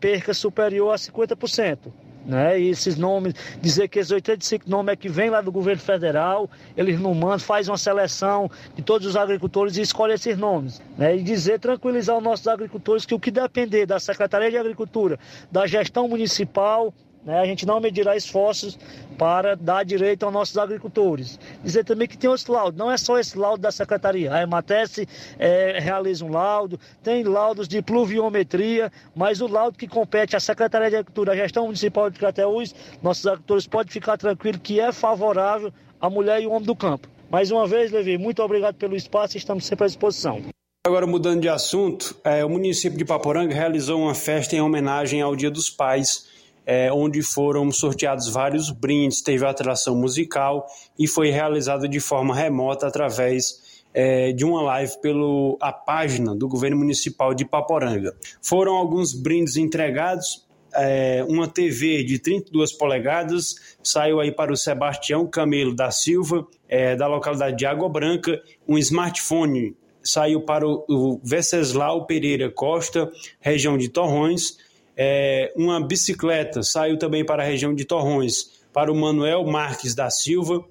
[0.00, 1.78] percas superior a 50%.
[2.26, 2.58] Né?
[2.58, 6.50] E esses nomes, dizer que esses 85 nomes é que vem lá do governo federal,
[6.76, 10.82] eles não mandam, faz uma seleção de todos os agricultores e escolhe esses nomes.
[10.98, 11.16] Né?
[11.16, 15.18] E dizer, tranquilizar os nossos agricultores que o que depender da Secretaria de Agricultura,
[15.52, 16.92] da gestão municipal,
[17.24, 17.40] né?
[17.40, 18.78] A gente não medirá esforços
[19.16, 21.38] para dar direito aos nossos agricultores.
[21.62, 24.32] Dizer também que tem outros laudos, não é só esse laudo da Secretaria.
[24.32, 30.36] A Ematece é, realiza um laudo, tem laudos de pluviometria, mas o laudo que compete
[30.36, 34.80] à Secretaria de Agricultura, à gestão municipal de Crateús, nossos agricultores podem ficar tranquilos que
[34.80, 37.08] é favorável à mulher e ao homem do campo.
[37.30, 40.42] Mais uma vez, Levi, muito obrigado pelo espaço e estamos sempre à disposição.
[40.86, 45.34] Agora, mudando de assunto, é, o município de Paporanga realizou uma festa em homenagem ao
[45.34, 46.33] Dia dos Pais
[46.66, 50.66] é, onde foram sorteados vários brindes, teve atração musical
[50.98, 56.48] e foi realizado de forma remota através é, de uma live pela a página do
[56.48, 58.14] governo municipal de Paporanga.
[58.42, 65.26] Foram alguns brindes entregados, é, uma TV de 32 polegadas saiu aí para o Sebastião
[65.26, 72.06] Camelo da Silva, é, da localidade de Água Branca, um smartphone saiu para o, Venceslau
[72.06, 73.10] Pereira Costa,
[73.40, 74.58] região de Torrões,
[74.96, 80.10] é, uma bicicleta saiu também para a região de Torrões, para o Manuel Marques da
[80.10, 80.64] Silva,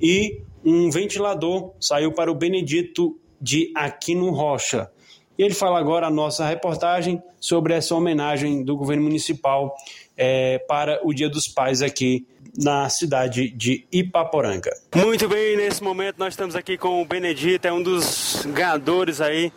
[0.00, 4.90] e um ventilador saiu para o Benedito de Aquino Rocha.
[5.36, 9.76] E ele fala agora a nossa reportagem sobre essa homenagem do governo municipal
[10.18, 12.26] é, para o Dia dos Pais aqui
[12.56, 14.70] na cidade de Ipaporanga.
[14.94, 19.52] Muito bem, nesse momento nós estamos aqui com o Benedito, é um dos ganhadores aí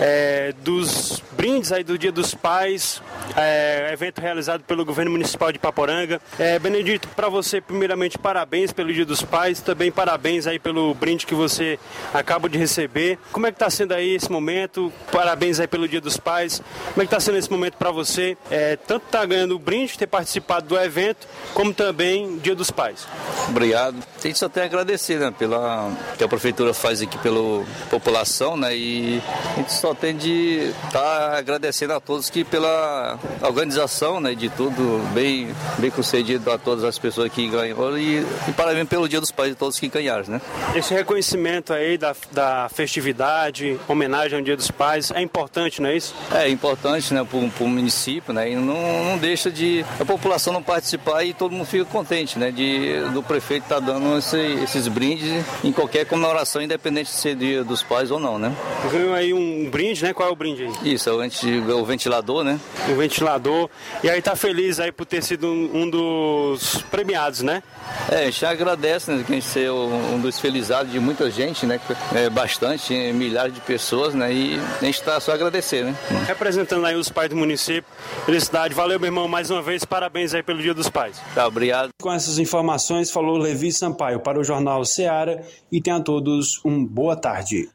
[0.00, 3.02] é, dos brindes aí do Dia dos Pais,
[3.36, 6.20] é, evento realizado pelo governo municipal de Ipaporanga.
[6.38, 11.26] É, Benedito, para você primeiramente parabéns pelo Dia dos Pais, também parabéns aí pelo brinde
[11.26, 11.78] que você
[12.12, 13.18] acaba de receber.
[13.32, 14.92] Como é que está sendo aí esse momento?
[15.10, 16.62] Parabéns aí pelo Dia dos Pais.
[16.92, 18.36] Como é que está sendo esse momento para você?
[18.48, 23.06] É, tanto tá ganhando o brinde, ter participado do evento, como também Dia dos Pais.
[23.48, 23.96] Obrigado.
[24.22, 28.56] A gente só tem a agradecer, né, pela que a prefeitura faz aqui pela população,
[28.56, 29.22] né, e
[29.54, 34.48] a gente só tem de estar tá agradecendo a todos que pela organização, né, de
[34.48, 39.20] tudo bem, bem concedido a todas as pessoas que ganharam e, e parabéns pelo Dia
[39.20, 40.40] dos Pais de todos que ganharam, né.
[40.74, 45.96] Esse reconhecimento aí da, da festividade, homenagem ao Dia dos Pais, é importante, não é
[45.96, 46.14] isso?
[46.32, 50.62] É importante, né, para o município, né, e não, não deixa de a população não
[50.62, 52.50] participar e todo mundo fica contente, né?
[52.50, 57.36] De, do prefeito estar tá dando esse, esses brindes em qualquer comemoração, independente de ser
[57.36, 58.54] dia dos pais ou não, né?
[58.90, 60.12] Ganhou aí um brinde, né?
[60.12, 60.94] Qual é o brinde aí?
[60.94, 62.58] Isso, é o, o ventilador, né?
[62.88, 63.68] O ventilador.
[64.02, 67.62] E aí tá feliz aí por ter sido um dos premiados, né?
[68.10, 69.24] É, a gente agradece, né?
[69.24, 71.80] Que a gente ser um dos felizados de muita gente, né?
[72.14, 74.32] É, bastante, milhares de pessoas, né?
[74.32, 75.94] E a gente está só a agradecer, né?
[76.26, 77.84] Representando aí os pais do município,
[78.26, 78.74] felicidade.
[78.74, 81.20] Valeu, meu irmão, mais uma vez, parabéns aí pelo Dia dos Pais.
[81.34, 81.90] Tá, obrigado.
[82.00, 87.16] Com essas informações, falou Levi Sampaio para o Jornal Seara e tenham todos um boa
[87.16, 87.68] tarde.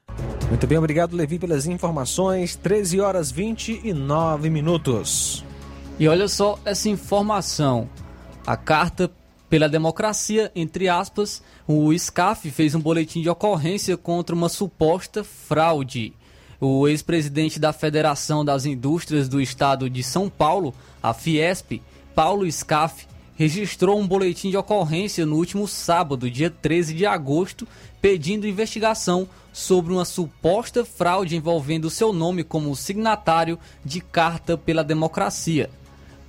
[0.48, 2.56] Muito bem, obrigado, Levi, pelas informações.
[2.56, 5.45] 13 horas 29 minutos.
[5.99, 7.90] E olha só essa informação.
[8.48, 9.11] A carta
[9.49, 16.13] pela democracia, entre aspas, o SCAF fez um boletim de ocorrência contra uma suposta fraude.
[16.61, 21.81] O ex-presidente da Federação das Indústrias do Estado de São Paulo, a Fiesp,
[22.13, 27.65] Paulo Scaff, registrou um boletim de ocorrência no último sábado, dia 13 de agosto,
[28.01, 35.69] pedindo investigação sobre uma suposta fraude envolvendo seu nome como signatário de Carta pela Democracia.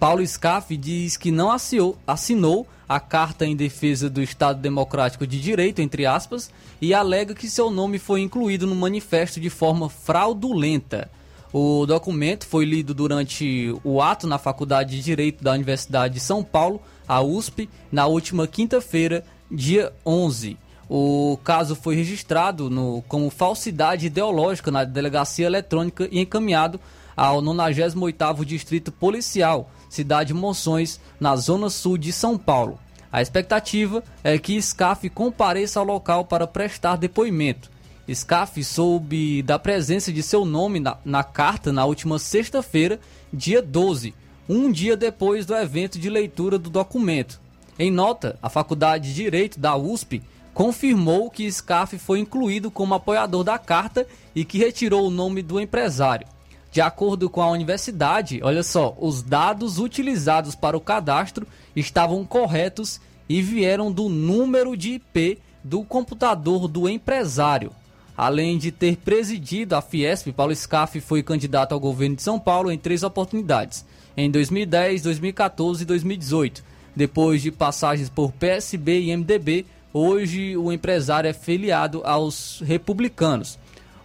[0.01, 5.39] Paulo Scaff diz que não assinou, assinou a Carta em Defesa do Estado Democrático de
[5.39, 6.51] Direito, entre aspas,
[6.81, 11.11] e alega que seu nome foi incluído no manifesto de forma fraudulenta.
[11.53, 16.43] O documento foi lido durante o ato na Faculdade de Direito da Universidade de São
[16.43, 20.57] Paulo, a USP, na última quinta-feira, dia 11.
[20.89, 26.81] O caso foi registrado no, como falsidade ideológica na delegacia eletrônica e encaminhado
[27.15, 32.79] ao 98º Distrito Policial, cidade Monções, na zona sul de São Paulo.
[33.13, 37.71] A expectativa é que SCAF compareça ao local para prestar depoimento.
[38.09, 42.99] SCAF soube da presença de seu nome na, na carta na última sexta-feira,
[43.33, 44.15] dia 12,
[44.49, 47.41] um dia depois do evento de leitura do documento.
[47.79, 50.23] Em nota, a Faculdade de Direito da USP
[50.53, 55.61] confirmou que SCAF foi incluído como apoiador da carta e que retirou o nome do
[55.61, 56.27] empresário.
[56.73, 63.01] De acordo com a universidade, olha só, os dados utilizados para o cadastro estavam corretos
[63.29, 67.73] e vieram do número de IP do computador do empresário.
[68.17, 72.71] Além de ter presidido a Fiesp, Paulo Scaff foi candidato ao governo de São Paulo
[72.71, 73.85] em três oportunidades,
[74.17, 76.63] em 2010, 2014 e 2018.
[76.95, 83.59] Depois de passagens por PSB e MDB, hoje o empresário é filiado aos republicanos.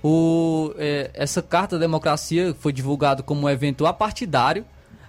[0.08, 4.64] O, é, essa carta da democracia foi divulgada como um evento apartidário.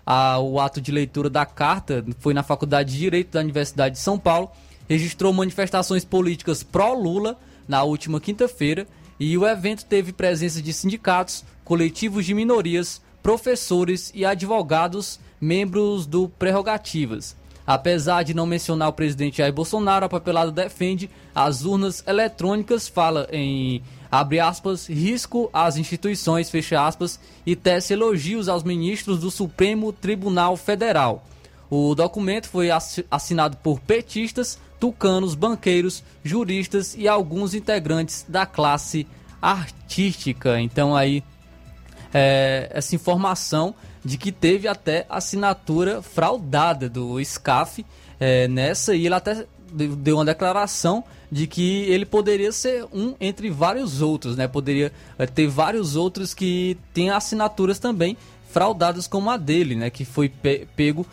[0.07, 4.01] A, o ato de leitura da carta foi na Faculdade de Direito da Universidade de
[4.01, 4.51] São Paulo.
[4.89, 7.37] Registrou manifestações políticas pró-Lula
[7.69, 8.87] na última quinta-feira
[9.21, 16.27] e o evento teve presença de sindicatos, coletivos de minorias, professores e advogados, membros do
[16.27, 17.37] Prerrogativas.
[17.67, 23.29] Apesar de não mencionar o presidente Jair Bolsonaro, a papelada defende as urnas eletrônicas, fala
[23.31, 29.93] em abre aspas, risco às instituições, fecha aspas, e tece elogios aos ministros do Supremo
[29.93, 31.25] Tribunal Federal.
[31.71, 32.69] O documento foi
[33.11, 39.07] assinado por petistas, tucanos, banqueiros, juristas e alguns integrantes da classe
[39.43, 40.61] artística.
[40.61, 41.25] Então aí
[42.15, 43.75] é, essa informação
[44.05, 47.85] de que teve até assinatura fraudada do SCAF
[48.21, 49.47] é, nessa e ele até
[49.77, 54.49] deu uma declaração de que ele poderia ser um entre vários outros, né?
[54.49, 58.17] Poderia é, ter vários outros que têm assinaturas também
[58.51, 59.91] fraudadas como a dele, né?
[59.91, 61.07] Que foi pe pego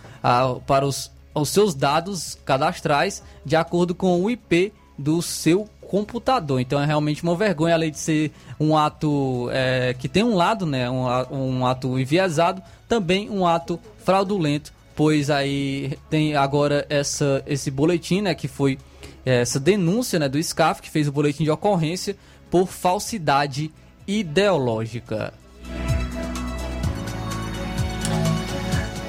[0.66, 6.60] para os os seus dados cadastrais de acordo com o IP do seu computador.
[6.60, 10.66] Então é realmente uma vergonha, além de ser um ato é, que tem um lado,
[10.66, 17.72] né, um, um ato enviesado, também um ato fraudulento, pois aí tem agora essa, esse
[17.72, 18.78] boletim, né, que foi
[19.26, 22.16] é, essa denúncia né, do SCAF, que fez o boletim de ocorrência
[22.50, 23.72] por falsidade
[24.08, 25.34] ideológica.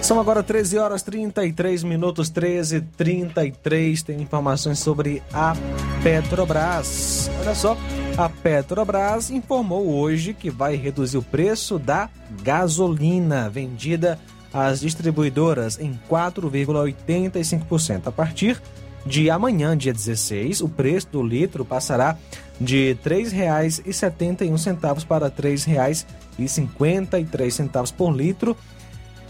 [0.05, 5.55] São agora 13 horas 33 minutos, 13 33 Tem informações sobre a
[6.03, 7.31] Petrobras.
[7.41, 7.75] Olha só,
[8.15, 12.11] a Petrobras informou hoje que vai reduzir o preço da
[12.43, 14.21] gasolina vendida
[14.55, 18.07] às distribuidoras em 4,85%.
[18.07, 18.59] A partir
[19.05, 22.17] de amanhã, dia 16, o preço do litro passará
[22.59, 28.57] de R$ 3,71 para R$ 3,53 por litro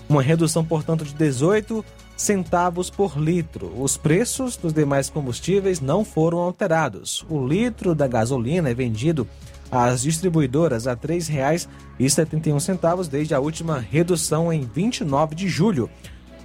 [0.08, 1.84] uma redução, portanto, de 18
[2.16, 3.72] centavos por litro.
[3.76, 7.24] Os preços dos demais combustíveis não foram alterados.
[7.28, 9.26] O litro da gasolina é vendido
[9.74, 15.88] às distribuidoras a R$ 3,71 desde a última redução em 29 de julho.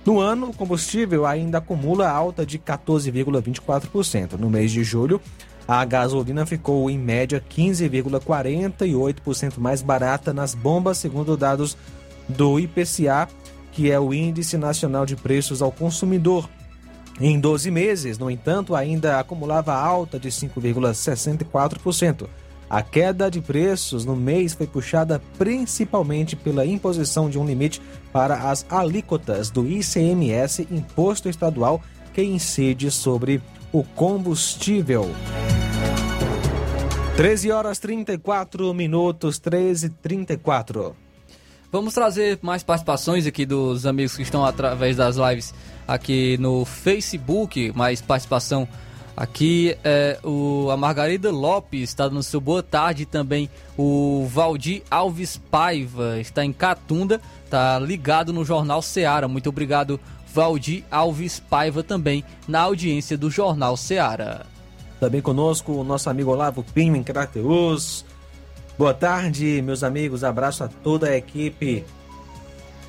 [0.05, 4.33] No ano, o combustível ainda acumula alta de 14,24%.
[4.33, 5.21] No mês de julho,
[5.67, 11.77] a gasolina ficou em média 15,48% mais barata nas bombas, segundo dados
[12.27, 13.29] do IPCA
[13.71, 16.49] que é o Índice Nacional de Preços ao Consumidor.
[17.19, 22.27] Em 12 meses, no entanto, ainda acumulava alta de 5,64%.
[22.69, 27.81] A queda de preços no mês foi puxada principalmente pela imposição de um limite
[28.13, 31.81] para as alíquotas do ICMS, Imposto Estadual,
[32.13, 33.41] que incide sobre
[33.71, 35.09] o combustível.
[37.17, 40.95] 13 horas 34 minutos, 13 e 34.
[41.71, 45.53] Vamos trazer mais participações aqui dos amigos que estão através das lives
[45.87, 48.67] aqui no Facebook, mais participação
[49.19, 49.77] aqui.
[49.83, 53.49] É, o, a Margarida Lopes está dando seu boa tarde também.
[53.77, 59.27] O Valdir Alves Paiva está em Catunda, está ligado no Jornal Seara.
[59.27, 59.99] Muito obrigado,
[60.33, 64.45] Valdir Alves Paiva, também na audiência do Jornal Seara.
[65.01, 68.05] Também conosco o nosso amigo Olavo Pinho em Crateus.
[68.77, 70.23] Boa tarde, meus amigos.
[70.23, 71.83] Abraço a toda a equipe.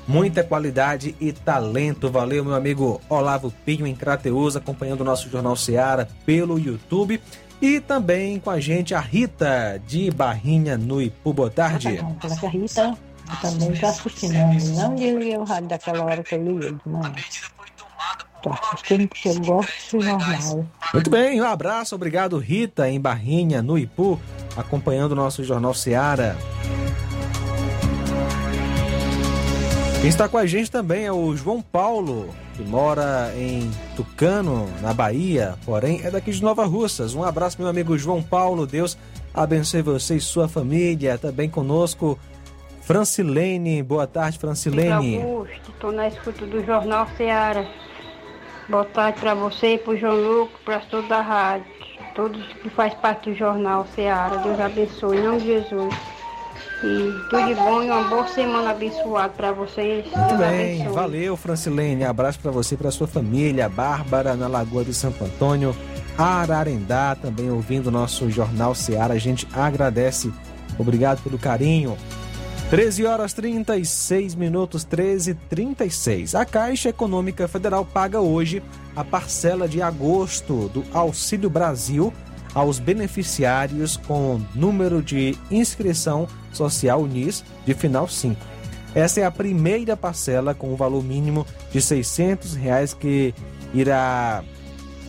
[0.07, 2.09] Muita qualidade e talento.
[2.09, 7.21] Valeu, meu amigo Olavo Pinho em Crateus, acompanhando o nosso Jornal Seara pelo YouTube.
[7.61, 11.31] E também com a gente a Rita de Barrinha no Ipu.
[11.31, 11.97] Boa tarde.
[12.19, 12.97] Coloca a Rita,
[13.29, 14.33] eu também estou assistindo.
[14.33, 17.13] Não desliguei o rádio daquela hora que eu liguei de manhã.
[18.37, 20.65] Estou assistindo porque eu gosto do jornal.
[20.91, 21.93] Muito bem, um abraço.
[21.93, 24.19] Obrigado, Rita, em Barrinha, no Ipu
[24.57, 26.35] acompanhando o nosso Jornal Seara.
[30.01, 34.95] Quem está com a gente também é o João Paulo, que mora em Tucano, na
[34.95, 37.13] Bahia, porém é daqui de Nova Russas.
[37.13, 38.65] Um abraço, meu amigo João Paulo.
[38.65, 38.97] Deus
[39.31, 41.19] abençoe você e sua família.
[41.19, 42.17] Também conosco,
[42.81, 43.83] Francilene.
[43.83, 45.21] Boa tarde, Francilene.
[45.21, 47.63] Augusto, estou na escuta do Jornal Ceará.
[48.67, 51.67] Boa tarde para você, para o João Lucas, para toda a rádio,
[52.15, 54.37] todos que faz parte do Jornal Ceará.
[54.37, 55.93] Deus abençoe, em nome de Jesus.
[56.83, 60.03] E tudo de bom e uma boa semana abençoada para vocês.
[60.05, 60.93] Muito bem, abençoe.
[60.95, 62.03] valeu, Francilene.
[62.03, 63.69] Abraço para você e para sua família.
[63.69, 65.75] Bárbara, na Lagoa de Santo Antônio.
[66.17, 69.13] Ararendá, também ouvindo o nosso Jornal Seara.
[69.13, 70.33] A gente agradece.
[70.79, 71.95] Obrigado pelo carinho.
[72.71, 76.33] 13 horas 36 minutos, 13 36.
[76.33, 78.63] A Caixa Econômica Federal paga hoje
[78.95, 82.11] a parcela de agosto do Auxílio Brasil
[82.53, 88.35] aos beneficiários com número de inscrição social UNIS de final 5.
[88.93, 93.33] Essa é a primeira parcela com o valor mínimo de 600 reais que
[93.73, 94.43] irá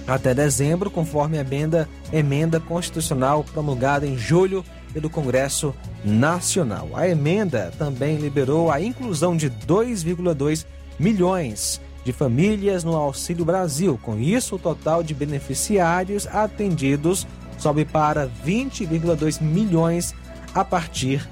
[0.06, 5.74] até dezembro, conforme a emenda, emenda constitucional promulgada em julho pelo Congresso
[6.05, 6.90] Nacional.
[6.94, 10.66] A emenda também liberou a inclusão de 2,2
[10.98, 13.98] milhões de famílias no Auxílio Brasil.
[14.02, 17.27] Com isso, o total de beneficiários atendidos
[17.59, 20.14] sobe para 20,2 milhões
[20.55, 21.29] a partir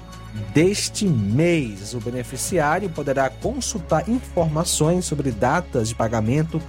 [0.53, 1.93] deste mês.
[1.93, 6.61] O beneficiário poderá consultar informações sobre datas de pagamento,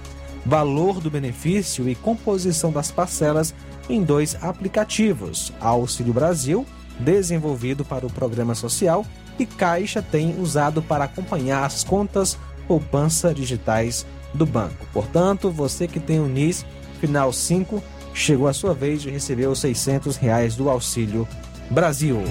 [0.45, 3.53] valor do benefício e composição das parcelas
[3.89, 6.65] em dois aplicativos: Auxílio Brasil,
[6.99, 9.05] desenvolvido para o programa social,
[9.39, 14.85] e Caixa tem usado para acompanhar as contas poupança digitais do banco.
[14.93, 16.65] Portanto, você que tem o NIS
[16.99, 21.27] final 5, chegou a sua vez de receber os 600 reais do Auxílio
[21.69, 22.21] Brasil.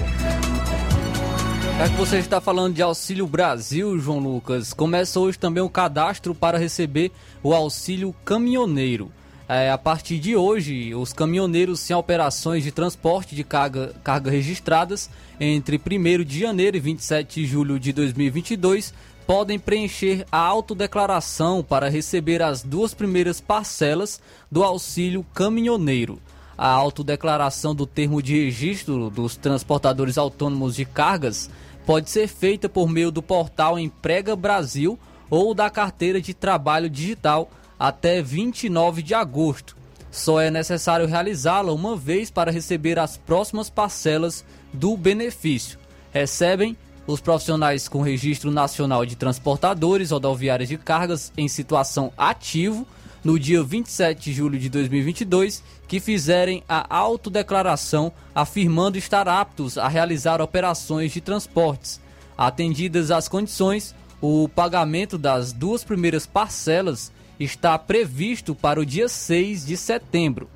[1.77, 6.35] Já que você está falando de Auxílio Brasil, João Lucas, começa hoje também o cadastro
[6.35, 7.11] para receber
[7.41, 9.11] o auxílio caminhoneiro.
[9.49, 15.09] É, a partir de hoje, os caminhoneiros sem operações de transporte de carga, carga registradas
[15.39, 18.93] entre 1 de janeiro e 27 de julho de 2022
[19.25, 26.19] podem preencher a autodeclaração para receber as duas primeiras parcelas do auxílio caminhoneiro.
[26.57, 31.49] A autodeclaração do termo de registro dos transportadores autônomos de cargas
[31.85, 34.97] pode ser feita por meio do portal Emprega Brasil
[35.29, 37.49] ou da carteira de trabalho digital
[37.79, 39.75] até 29 de agosto.
[40.11, 45.79] Só é necessário realizá-la uma vez para receber as próximas parcelas do benefício.
[46.11, 46.77] Recebem
[47.07, 52.87] os profissionais com registro nacional de transportadores rodoviárias de cargas em situação ativo
[53.23, 59.87] no dia 27 de julho de 2022 que fizerem a autodeclaração afirmando estar aptos a
[59.87, 62.01] realizar operações de transportes.
[62.37, 69.65] Atendidas as condições, o pagamento das duas primeiras parcelas está previsto para o dia 6
[69.65, 70.49] de setembro.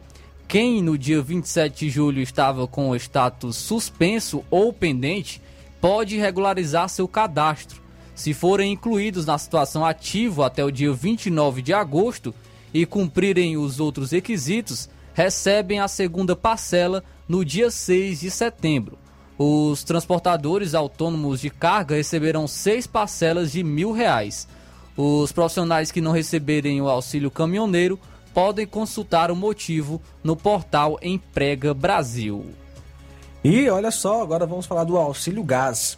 [0.48, 5.42] Quem no dia 27 de julho estava com o status suspenso ou pendente
[5.82, 7.82] pode regularizar seu cadastro.
[8.16, 12.34] Se forem incluídos na situação ativa até o dia 29 de agosto
[12.74, 18.98] e cumprirem os outros requisitos, recebem a segunda parcela no dia 6 de setembro.
[19.38, 24.48] Os transportadores autônomos de carga receberão seis parcelas de mil reais.
[24.96, 28.00] Os profissionais que não receberem o auxílio caminhoneiro
[28.34, 32.46] podem consultar o motivo no portal Emprega Brasil.
[33.44, 35.98] E olha só, agora vamos falar do auxílio gás.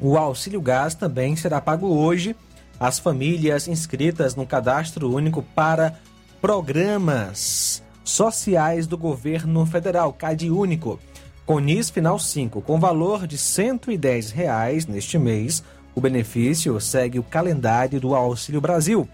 [0.00, 2.34] O auxílio gás também será pago hoje
[2.84, 5.98] às famílias inscritas no cadastro único para
[6.38, 11.00] programas sociais do governo federal, CAD único,
[11.46, 15.64] com NIS final 5, com valor de 110 reais neste mês.
[15.94, 19.08] O benefício segue o calendário do Auxílio Brasil,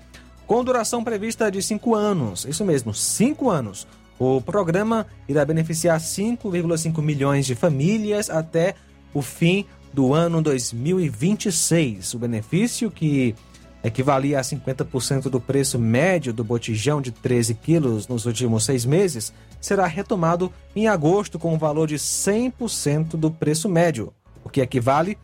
[0.49, 2.45] com duração prevista de 5 anos.
[2.47, 3.87] Isso mesmo, 5 anos.
[4.19, 8.75] O programa irá beneficiar 5,5 milhões de famílias até
[9.15, 12.15] o fim do ano 2026.
[12.15, 13.37] O benefício, que
[13.83, 19.33] equivalia a 50% do preço médio do botijão de 13 quilos nos últimos seis meses,
[19.61, 24.13] será retomado em agosto com o valor de 100% do preço médio,
[24.45, 25.19] o que equivale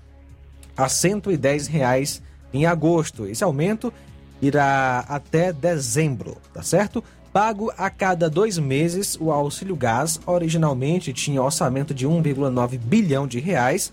[0.77, 2.23] a 110 reais
[2.53, 3.27] em agosto.
[3.27, 3.93] Esse aumento
[4.41, 7.03] irá até dezembro, tá certo?
[7.33, 13.41] Pago a cada dois meses, o auxílio gás originalmente tinha orçamento de 1,9 bilhão de
[13.41, 13.93] reais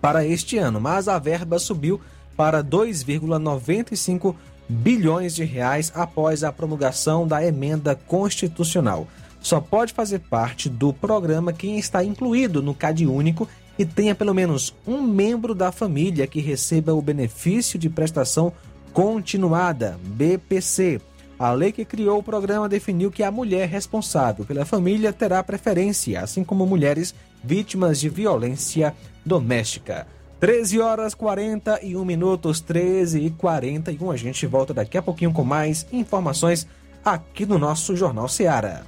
[0.00, 2.00] para este ano, mas a verba subiu
[2.36, 4.34] para 2,95
[4.68, 9.06] bilhões de reais após a promulgação da emenda constitucional.
[9.40, 13.48] Só pode fazer parte do programa quem está incluído no CAD único
[13.78, 18.52] e tenha pelo menos um membro da família que receba o benefício de prestação
[18.92, 21.00] continuada, BPC.
[21.38, 26.20] A lei que criou o programa definiu que a mulher responsável pela família terá preferência,
[26.20, 28.94] assim como mulheres vítimas de violência
[29.26, 30.06] doméstica.
[30.42, 34.10] 13 horas 41 minutos, 13 e 41.
[34.10, 36.66] A gente volta daqui a pouquinho com mais informações
[37.04, 38.84] aqui no nosso Jornal Seara.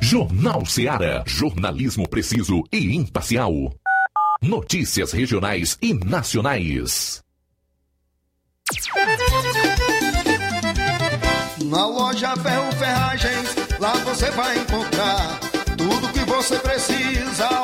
[0.00, 1.24] Jornal Seara.
[1.26, 3.52] Jornalismo preciso e imparcial.
[4.40, 7.20] Notícias regionais e nacionais.
[11.64, 15.40] Na loja Ferro Ferragens, lá você vai encontrar
[15.76, 17.63] tudo que você precisa,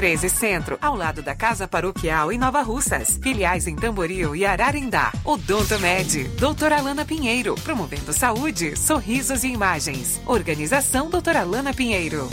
[0.01, 3.19] 1213 Centro, ao lado da Casa Paroquial em Nova Russas.
[3.21, 5.13] Filiais em Tamboril e Ararindá.
[5.23, 10.19] Odonto Med, doutora Alana Pinheiro, promovendo saúde, sorrisos e imagens.
[10.25, 12.27] Organização doutora Alana Pinheiro.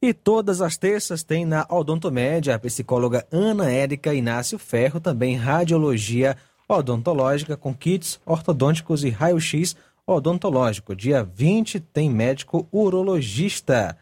[0.00, 6.36] E todas as terças tem na Odontomédia a psicóloga Ana Érica Inácio Ferro, também radiologia
[6.68, 9.74] odontológica com kits ortodônticos e raio-x
[10.06, 10.94] odontológico.
[10.94, 13.98] Dia 20 tem médico urologista.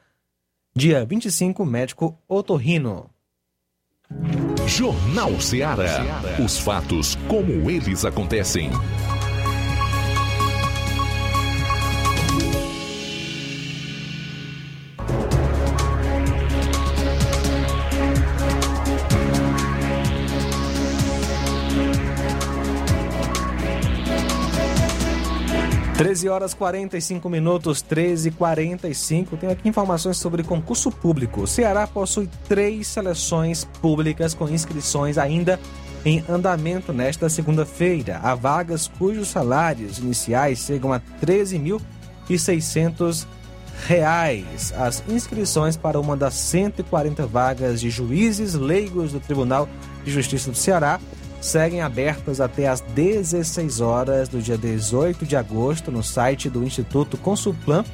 [0.74, 3.10] Dia 25, médico otorrino.
[4.66, 5.84] Jornal Seara.
[6.42, 8.70] Os fatos como eles acontecem.
[25.96, 29.36] Treze horas 45 minutos, 13 e 45.
[29.36, 31.42] Tenho aqui informações sobre concurso público.
[31.42, 35.60] O Ceará possui três seleções públicas com inscrições ainda
[36.04, 38.18] em andamento nesta segunda-feira.
[38.22, 43.26] Há vagas cujos salários iniciais chegam a 13.600
[43.86, 44.74] reais.
[44.76, 49.68] As inscrições para uma das 140 vagas de juízes leigos do Tribunal
[50.04, 50.98] de Justiça do Ceará
[51.42, 57.18] seguem abertas até às 16 horas do dia 18 de agosto no site do Instituto
[57.18, 57.84] Consulplan.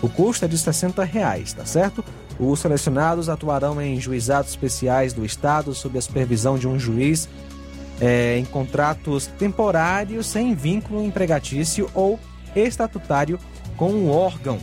[0.00, 2.02] O custo é de 60 reais, tá certo?
[2.40, 7.28] Os selecionados atuarão em juizados especiais do Estado sob a supervisão de um juiz
[8.00, 12.18] é, em contratos temporários sem vínculo empregatício ou
[12.56, 13.38] estatutário
[13.76, 14.58] com o órgão.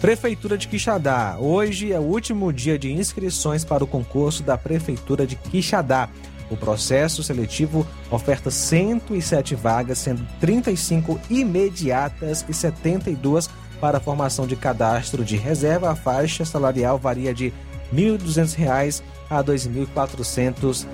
[0.00, 1.36] Prefeitura de Quixadá.
[1.38, 6.08] Hoje é o último dia de inscrições para o concurso da Prefeitura de Quixadá.
[6.50, 13.50] O processo seletivo oferta 107 vagas, sendo 35 imediatas e 72
[13.80, 15.90] para a formação de cadastro de reserva.
[15.90, 17.52] A faixa salarial varia de
[17.92, 20.86] R$ 1.200 a R$ 2.400.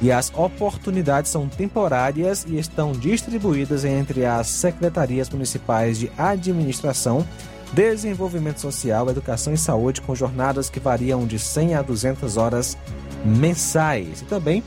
[0.00, 7.26] E as oportunidades são temporárias e estão distribuídas entre as secretarias municipais de administração,
[7.72, 12.76] desenvolvimento social, educação e saúde, com jornadas que variam de 100 a 200 horas
[13.24, 14.22] mensais.
[14.22, 14.62] E também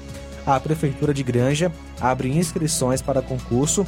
[0.45, 3.85] a Prefeitura de Granja abre inscrições para concurso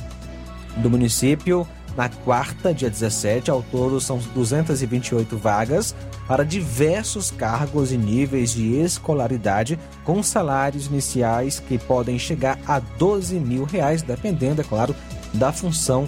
[0.77, 3.51] do município na quarta, dia 17.
[3.51, 5.95] Ao todo, são 228 vagas
[6.27, 13.35] para diversos cargos e níveis de escolaridade, com salários iniciais que podem chegar a 12
[13.39, 14.95] mil reais, dependendo, é claro,
[15.33, 16.07] da função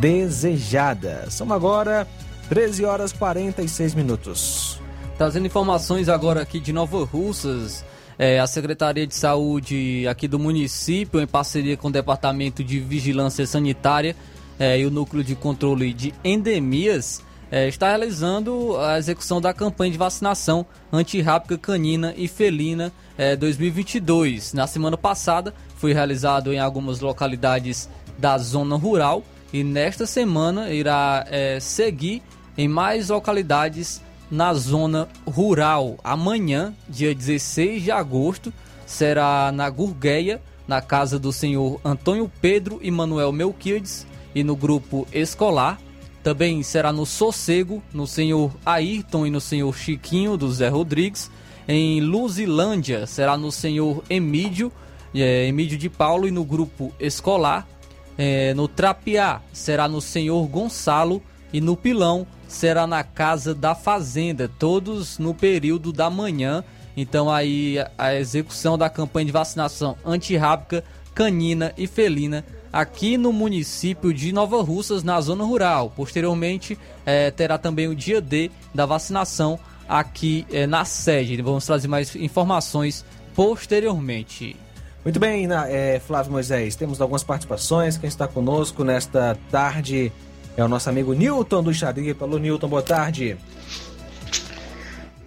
[0.00, 1.26] desejada.
[1.30, 2.06] São agora
[2.48, 4.81] 13 horas 46 minutos.
[5.16, 7.84] Trazendo informações agora aqui de Nova Russas.
[8.18, 13.46] É, a Secretaria de Saúde aqui do município, em parceria com o Departamento de Vigilância
[13.46, 14.14] Sanitária
[14.58, 19.92] é, e o Núcleo de Controle de Endemias, é, está realizando a execução da campanha
[19.92, 24.52] de vacinação antirrábica canina e felina é, 2022.
[24.54, 29.22] Na semana passada foi realizado em algumas localidades da zona rural
[29.52, 32.22] e nesta semana irá é, seguir
[32.56, 34.00] em mais localidades
[34.32, 35.98] na zona rural.
[36.02, 38.50] Amanhã, dia 16 de agosto,
[38.86, 45.06] será na Gurgueia, na casa do senhor Antônio Pedro e Manuel Melquiades e no grupo
[45.12, 45.78] escolar.
[46.22, 51.30] Também será no Sossego, no senhor Ayrton e no senhor Chiquinho do Zé Rodrigues.
[51.68, 54.72] Em Luzilândia será no senhor Emídio,
[55.14, 57.68] é, Emídio de Paulo e no grupo escolar.
[58.16, 61.22] É, no Trapiá será no senhor Gonçalo
[61.52, 66.62] e no Pilão será na Casa da Fazenda, todos no período da manhã.
[66.96, 70.84] Então aí a execução da campanha de vacinação antirrábica
[71.14, 75.92] canina e felina aqui no município de Nova Russas, na zona rural.
[75.94, 79.58] Posteriormente, é, terá também o dia D da vacinação
[79.88, 81.40] aqui é, na sede.
[81.42, 83.04] Vamos trazer mais informações
[83.34, 84.56] posteriormente.
[85.04, 87.96] Muito bem, é, Flávio Moisés, temos algumas participações.
[87.96, 90.12] Quem está conosco nesta tarde
[90.56, 92.24] é o nosso amigo Newton do Xaripa.
[92.24, 93.36] Alô, Newton, boa tarde.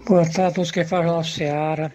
[0.05, 1.93] Boa tarde a todos que falam no Seara.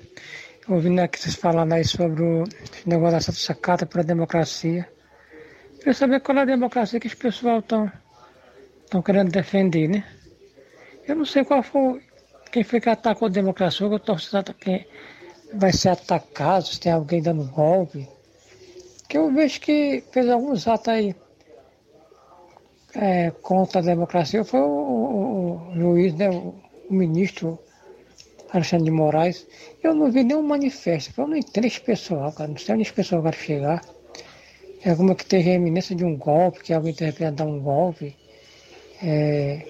[0.68, 2.44] Ouvindo aqui vocês falando aí sobre o
[2.86, 4.88] negócio dessa sacata para a democracia.
[5.78, 7.90] Queria saber qual é a democracia que os pessoal estão
[8.84, 10.04] estão querendo defender, né?
[11.06, 12.02] Eu não sei qual foi
[12.50, 14.16] quem foi que atacou a democracia, eu estou
[14.58, 14.84] quem
[15.54, 18.08] vai ser atacado, se tem alguém dando golpe.
[19.08, 21.14] Que eu vejo que fez alguns atos aí
[22.94, 26.54] é, contra a democracia foi o, o, o juiz, né, o,
[26.90, 27.58] ministro
[28.52, 29.46] Alexandre de Moraes.
[29.82, 31.12] Eu não vi nenhum manifesto.
[31.20, 32.50] Eu não entendo esse pessoal, cara.
[32.50, 33.80] Não sei onde esse pessoal vai chegar.
[34.82, 37.60] É como que teve a eminência de um golpe, que alguém teve que dar um
[37.60, 38.16] golpe.
[39.02, 39.62] É,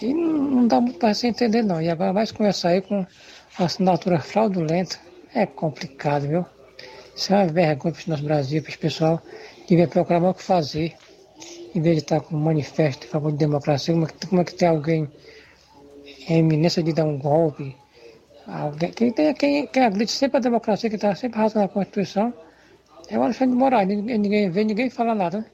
[0.00, 1.82] e não, dá muito para você entender não.
[1.82, 3.04] E agora vai começar aí com
[3.58, 4.98] assinatura fraudulenta.
[5.34, 6.46] É complicado, viu?
[7.14, 9.20] Isso é uma vergonha para o nosso Brasil, para esse pessoal.
[9.68, 10.94] Devia procurar mais o que fazer.
[11.74, 14.40] Em vez de estar com um manifesto a favor de democracia, como é que, como
[14.40, 15.08] é que tem alguém
[16.28, 17.76] em eminência de dar um golpe?
[18.46, 22.34] Alguém, quem, tem, quem, quem agride sempre a democracia, que está sempre razão na Constituição,
[23.08, 25.44] é o Alexandre de Moraes, ninguém, ninguém vê, ninguém fala nada.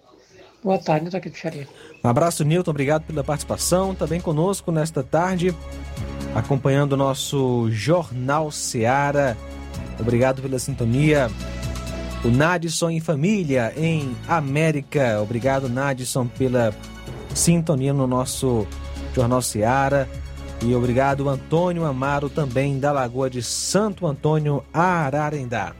[0.62, 1.68] Boa tarde, Nilton aqui do Xaria.
[2.02, 3.94] Um abraço, Nilton, obrigado pela participação.
[3.94, 5.54] Também conosco nesta tarde,
[6.34, 9.36] acompanhando o nosso Jornal Seara.
[10.00, 11.30] Obrigado pela sintonia.
[12.24, 15.20] O Nadson em Família, em América.
[15.22, 16.74] Obrigado, Nadson, pela
[17.34, 18.66] sintonia no nosso
[19.14, 20.08] Jornal Seara.
[20.62, 25.74] E obrigado, Antônio Amaro, também da Lagoa de Santo Antônio, Ararendá.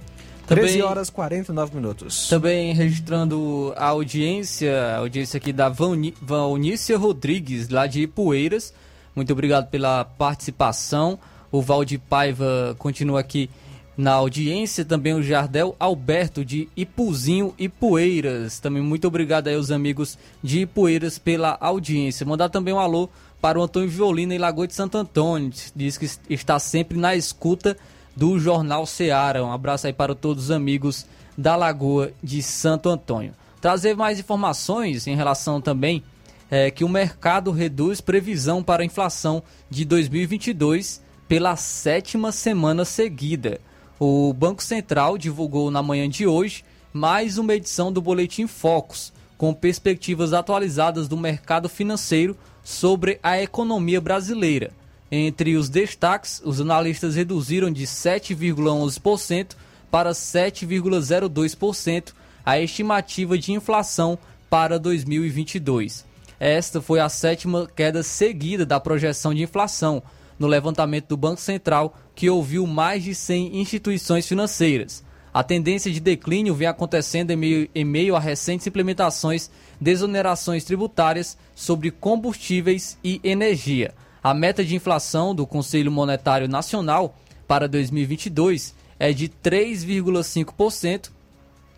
[0.46, 2.28] Também, 13 horas 49 minutos.
[2.28, 8.72] Também registrando a audiência, a audiência aqui da Valnícia Rodrigues, lá de Ipueiras.
[9.14, 11.18] Muito obrigado pela participação.
[11.50, 13.50] O Valdir Paiva continua aqui
[13.96, 14.84] na audiência.
[14.84, 18.60] Também o Jardel Alberto de Ipuzinho e Poeiras.
[18.60, 22.26] Também muito obrigado aí aos amigos de Ipueiras pela audiência.
[22.26, 23.08] Mandar também um alô
[23.40, 25.52] para o Antônio Violina em Lagoa de Santo Antônio.
[25.74, 27.76] Diz que está sempre na escuta
[28.14, 29.44] do Jornal Seara.
[29.44, 31.06] Um abraço aí para todos os amigos
[31.36, 33.34] da Lagoa de Santo Antônio.
[33.60, 36.02] Trazer mais informações em relação também
[36.50, 43.60] é, que o mercado reduz previsão para a inflação de 2022 pela sétima semana seguida.
[43.98, 46.62] O Banco Central divulgou na manhã de hoje
[46.92, 53.98] mais uma edição do Boletim Focus, com perspectivas atualizadas do mercado financeiro sobre a economia
[53.98, 54.70] brasileira.
[55.10, 59.56] Entre os destaques, os analistas reduziram de 7,11%
[59.90, 62.12] para 7,02%
[62.44, 64.18] a estimativa de inflação
[64.50, 66.04] para 2022.
[66.38, 70.02] Esta foi a sétima queda seguida da projeção de inflação
[70.38, 75.04] no levantamento do Banco Central, que ouviu mais de 100 instituições financeiras.
[75.32, 80.64] A tendência de declínio vem acontecendo em meio, em meio a recentes implementações de exonerações
[80.64, 83.94] tributárias sobre combustíveis e energia.
[84.24, 87.14] A meta de inflação do Conselho Monetário Nacional
[87.46, 91.10] para 2022 é de 3,5%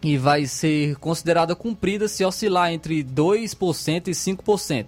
[0.00, 4.86] e vai ser considerada cumprida se oscilar entre 2% e 5%.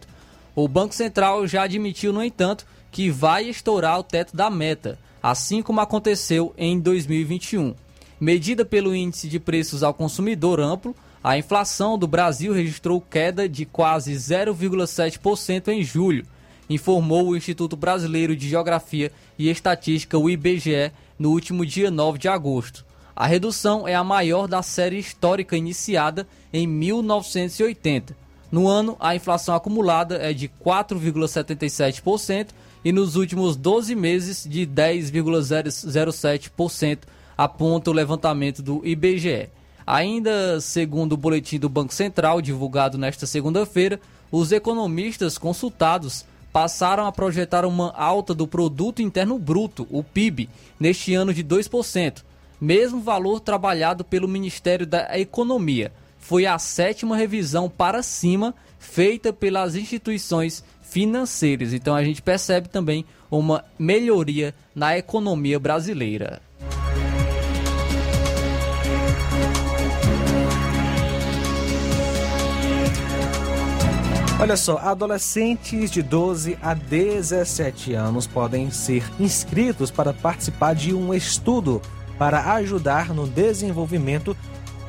[0.55, 5.63] O Banco Central já admitiu, no entanto, que vai estourar o teto da meta, assim
[5.63, 7.75] como aconteceu em 2021.
[8.21, 13.65] Medida pelo Índice de Preços ao Consumidor Amplo, a inflação do Brasil registrou queda de
[13.65, 16.27] quase 0,7% em julho,
[16.69, 22.29] informou o Instituto Brasileiro de Geografia e Estatística, o IBGE, no último dia 9 de
[22.29, 22.87] agosto.
[23.15, 28.17] A redução é a maior da série histórica iniciada em 1980.
[28.51, 32.49] No ano, a inflação acumulada é de 4,77%
[32.85, 37.01] e nos últimos 12 meses de 10,07%,
[37.37, 39.51] aponta o levantamento do IBGE.
[39.87, 44.01] Ainda segundo o boletim do Banco Central, divulgado nesta segunda-feira,
[44.31, 50.49] os economistas consultados passaram a projetar uma alta do Produto Interno Bruto, o PIB,
[50.79, 52.23] neste ano de 2%,
[52.61, 55.93] mesmo valor trabalhado pelo Ministério da Economia.
[56.19, 61.73] Foi a sétima revisão para cima feita pelas instituições financeiras.
[61.73, 66.43] Então a gente percebe também uma melhoria na economia brasileira.
[74.41, 81.13] Olha só, adolescentes de 12 a 17 anos podem ser inscritos para participar de um
[81.13, 81.83] estudo
[82.19, 84.35] para ajudar no desenvolvimento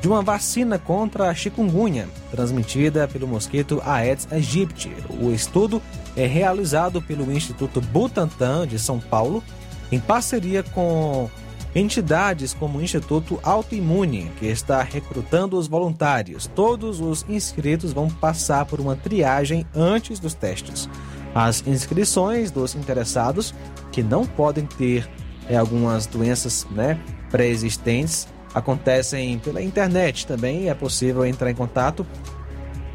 [0.02, 4.90] de uma vacina contra a chikungunya, transmitida pelo mosquito Aedes aegypti.
[5.08, 5.80] O estudo
[6.16, 9.44] é realizado pelo Instituto Butantan de São Paulo,
[9.92, 11.30] em parceria com
[11.72, 16.48] entidades como o Instituto Autoimune, que está recrutando os voluntários.
[16.48, 20.90] Todos os inscritos vão passar por uma triagem antes dos testes.
[21.32, 23.54] As inscrições dos interessados
[23.92, 25.08] que não podem ter
[25.48, 27.00] é, algumas doenças né,
[27.30, 30.68] pré-existentes acontecem pela internet também.
[30.68, 32.06] É possível entrar em contato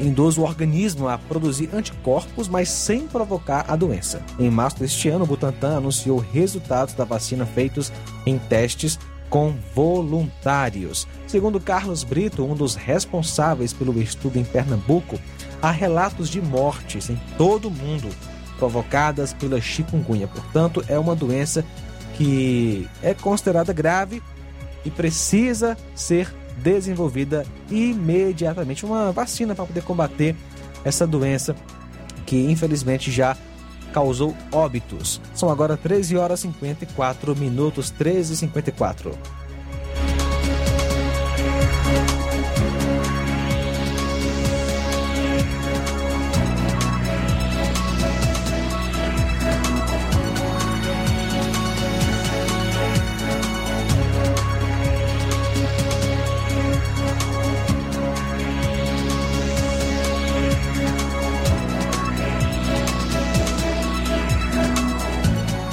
[0.00, 4.22] induz o organismo a produzir anticorpos, mas sem provocar a doença.
[4.38, 7.92] Em março deste ano, o Butantan anunciou resultados da vacina feitos
[8.24, 8.98] em testes
[9.28, 11.06] com voluntários.
[11.26, 15.18] Segundo Carlos Brito, um dos responsáveis pelo estudo em Pernambuco,
[15.62, 18.08] há relatos de mortes em todo o mundo
[18.60, 20.28] provocadas pela chikungunya.
[20.28, 21.64] Portanto, é uma doença
[22.16, 24.22] que é considerada grave
[24.84, 30.36] e precisa ser desenvolvida imediatamente uma vacina para poder combater
[30.84, 31.56] essa doença
[32.26, 33.34] que infelizmente já
[33.92, 35.20] causou óbitos.
[35.34, 39.18] São agora 13 horas e 54 minutos, 13 e 54.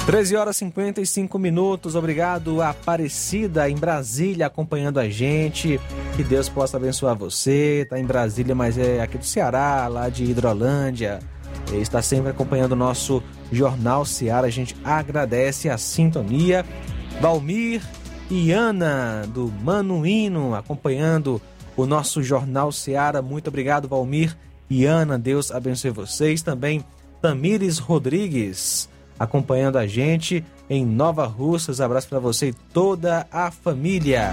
[0.08, 1.94] 13 horas e 55 minutos.
[1.94, 5.78] Obrigado, Aparecida, em Brasília, acompanhando a gente.
[6.16, 7.82] Que Deus possa abençoar você.
[7.82, 11.18] Está em Brasília, mas é aqui do Ceará, lá de Hidrolândia.
[11.74, 13.22] Está sempre acompanhando o nosso
[13.52, 14.46] Jornal Ceará.
[14.46, 16.64] A gente agradece a sintonia.
[17.20, 17.82] Valmir
[18.30, 21.38] e Ana, do Manuíno, acompanhando
[21.76, 23.20] o nosso Jornal Ceará.
[23.20, 24.34] Muito obrigado, Valmir
[24.70, 25.18] e Ana.
[25.18, 26.40] Deus abençoe vocês.
[26.40, 26.82] Também
[27.20, 28.88] Tamires Rodrigues
[29.18, 31.80] acompanhando a gente em Nova Russas.
[31.80, 34.32] Abraço para você e toda a família.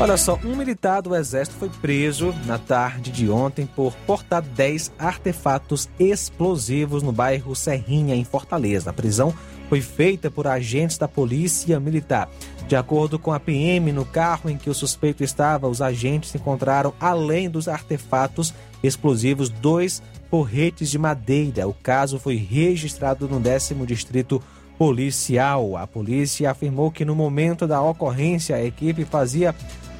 [0.00, 4.92] Olha só, um militar do Exército foi preso na tarde de ontem por portar 10
[4.96, 8.90] artefatos explosivos no bairro Serrinha, em Fortaleza.
[8.90, 9.34] A prisão
[9.68, 12.28] foi feita por agentes da Polícia Militar.
[12.66, 16.92] De acordo com a PM, no carro em que o suspeito estava, os agentes encontraram,
[17.00, 21.66] além dos artefatos explosivos, dois porretes de madeira.
[21.66, 24.42] O caso foi registrado no décimo distrito
[24.76, 25.76] policial.
[25.76, 29.54] A polícia afirmou que no momento da ocorrência a equipe fazia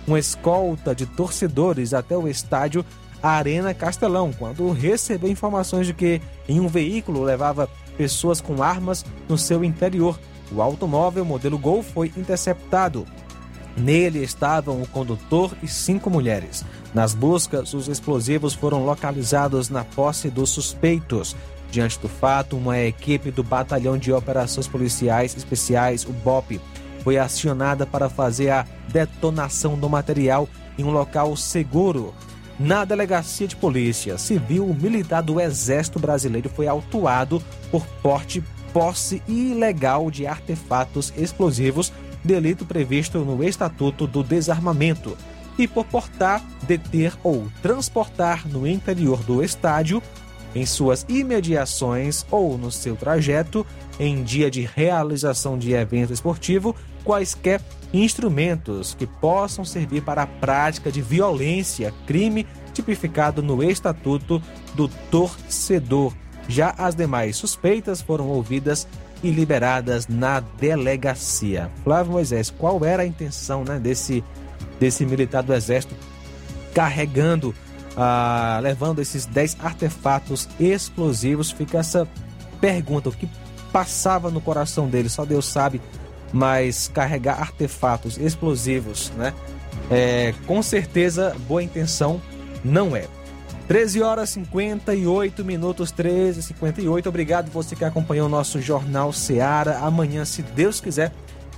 [0.07, 2.85] uma escolta de torcedores até o estádio
[3.23, 7.69] Arena Castelão, quando recebeu informações de que em um veículo levava
[7.99, 10.19] pessoas com armas no seu interior.
[10.51, 13.05] O automóvel modelo Gol foi interceptado.
[13.77, 16.65] Nele estavam o condutor e cinco mulheres.
[16.95, 21.37] Nas buscas, os explosivos foram localizados na posse dos suspeitos.
[21.71, 26.61] Diante do fato, uma equipe do Batalhão de Operações Policiais Especiais, o BOP,
[27.05, 30.49] foi acionada para fazer a detonação do material
[30.79, 32.15] em um local seguro.
[32.59, 37.41] Na delegacia de polícia civil, militar do Exército Brasileiro foi autuado
[37.71, 41.93] por porte, posse ilegal de artefatos explosivos,
[42.25, 45.17] delito previsto no Estatuto do Desarmamento,
[45.57, 50.03] e por portar, deter ou transportar no interior do estádio,
[50.53, 53.65] em suas imediações ou no seu trajeto,
[54.01, 56.75] em dia de realização de evento esportivo,
[57.05, 57.61] quaisquer
[57.93, 64.43] instrumentos que possam servir para a prática de violência, crime tipificado no Estatuto
[64.75, 66.13] do Torcedor.
[66.49, 68.87] Já as demais suspeitas foram ouvidas
[69.23, 71.71] e liberadas na delegacia.
[71.83, 74.25] Flávio Moisés, qual era a intenção né, desse,
[74.79, 75.95] desse militar do Exército
[76.73, 77.55] carregando,
[77.97, 81.51] ah, levando esses 10 artefatos explosivos?
[81.51, 82.09] Fica essa
[82.61, 83.29] pergunta: o que
[83.73, 85.09] passava no coração dele?
[85.09, 85.81] Só Deus sabe
[86.33, 89.33] mas carregar artefatos explosivos, né?
[89.91, 92.21] É, com certeza, boa intenção
[92.65, 93.07] não é.
[93.69, 97.09] 13 horas 58 minutos, 13 58.
[97.09, 99.79] Obrigado você que acompanhou o nosso Jornal Seara.
[99.79, 101.13] Amanhã, se Deus quiser,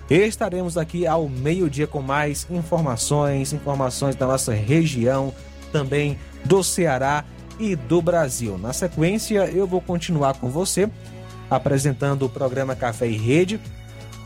[0.09, 5.33] estaremos aqui ao meio-dia com mais informações, informações da nossa região,
[5.73, 7.25] também do Ceará
[7.61, 8.59] e do Brasil.
[8.59, 10.91] Na sequência, eu vou continuar com você
[11.49, 13.61] apresentando o programa Café e Rede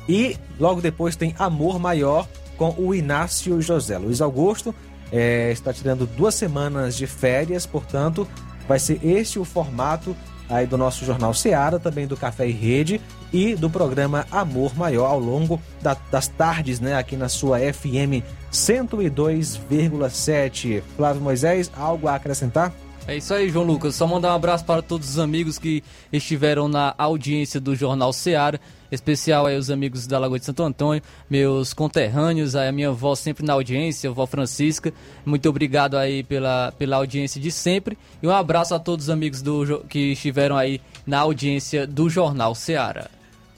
[0.08, 2.26] e logo depois tem Amor Maior
[2.56, 3.98] com o Inácio José.
[3.98, 4.74] Luiz Augusto
[5.10, 8.26] é, está tirando duas semanas de férias, portanto,
[8.66, 10.16] vai ser esse o formato
[10.48, 13.00] aí do nosso Jornal Seara, também do Café e Rede
[13.32, 18.22] e do programa Amor Maior ao longo da, das tardes, né, aqui na sua FM
[18.52, 20.82] 102,7.
[20.96, 22.72] Flávio Moisés, algo a acrescentar?
[23.06, 23.94] É isso aí, João Lucas.
[23.94, 28.60] Só mandar um abraço para todos os amigos que estiveram na audiência do Jornal Seara
[28.94, 33.44] especial aí os amigos da Lagoa de Santo Antônio, meus conterrâneos, a minha avó sempre
[33.44, 34.92] na audiência, a avó Francisca.
[35.24, 39.42] Muito obrigado aí pela, pela audiência de sempre e um abraço a todos os amigos
[39.42, 43.10] do, que estiveram aí na audiência do Jornal Seara.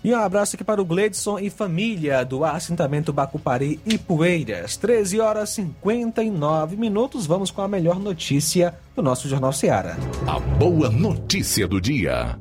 [0.06, 4.76] E um abraço aqui para o Gledson e família do assentamento Bacupari e Poeiras.
[4.76, 7.26] 13 horas 59 minutos.
[7.26, 9.96] Vamos com a melhor notícia do nosso Jornal Seara.
[10.24, 12.38] A boa notícia do dia.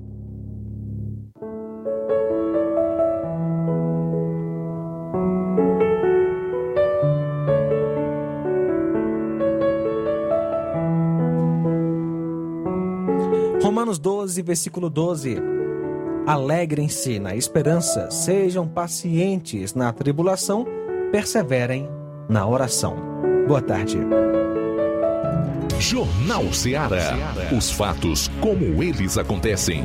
[13.64, 15.65] Romanos 12, versículo 12.
[16.28, 20.66] Alegrem-se na esperança, sejam pacientes na tribulação,
[21.12, 21.88] perseverem
[22.28, 22.98] na oração.
[23.48, 24.00] Boa tarde.
[25.80, 27.14] Jornal Ceará.
[27.56, 29.84] Os fatos como eles acontecem.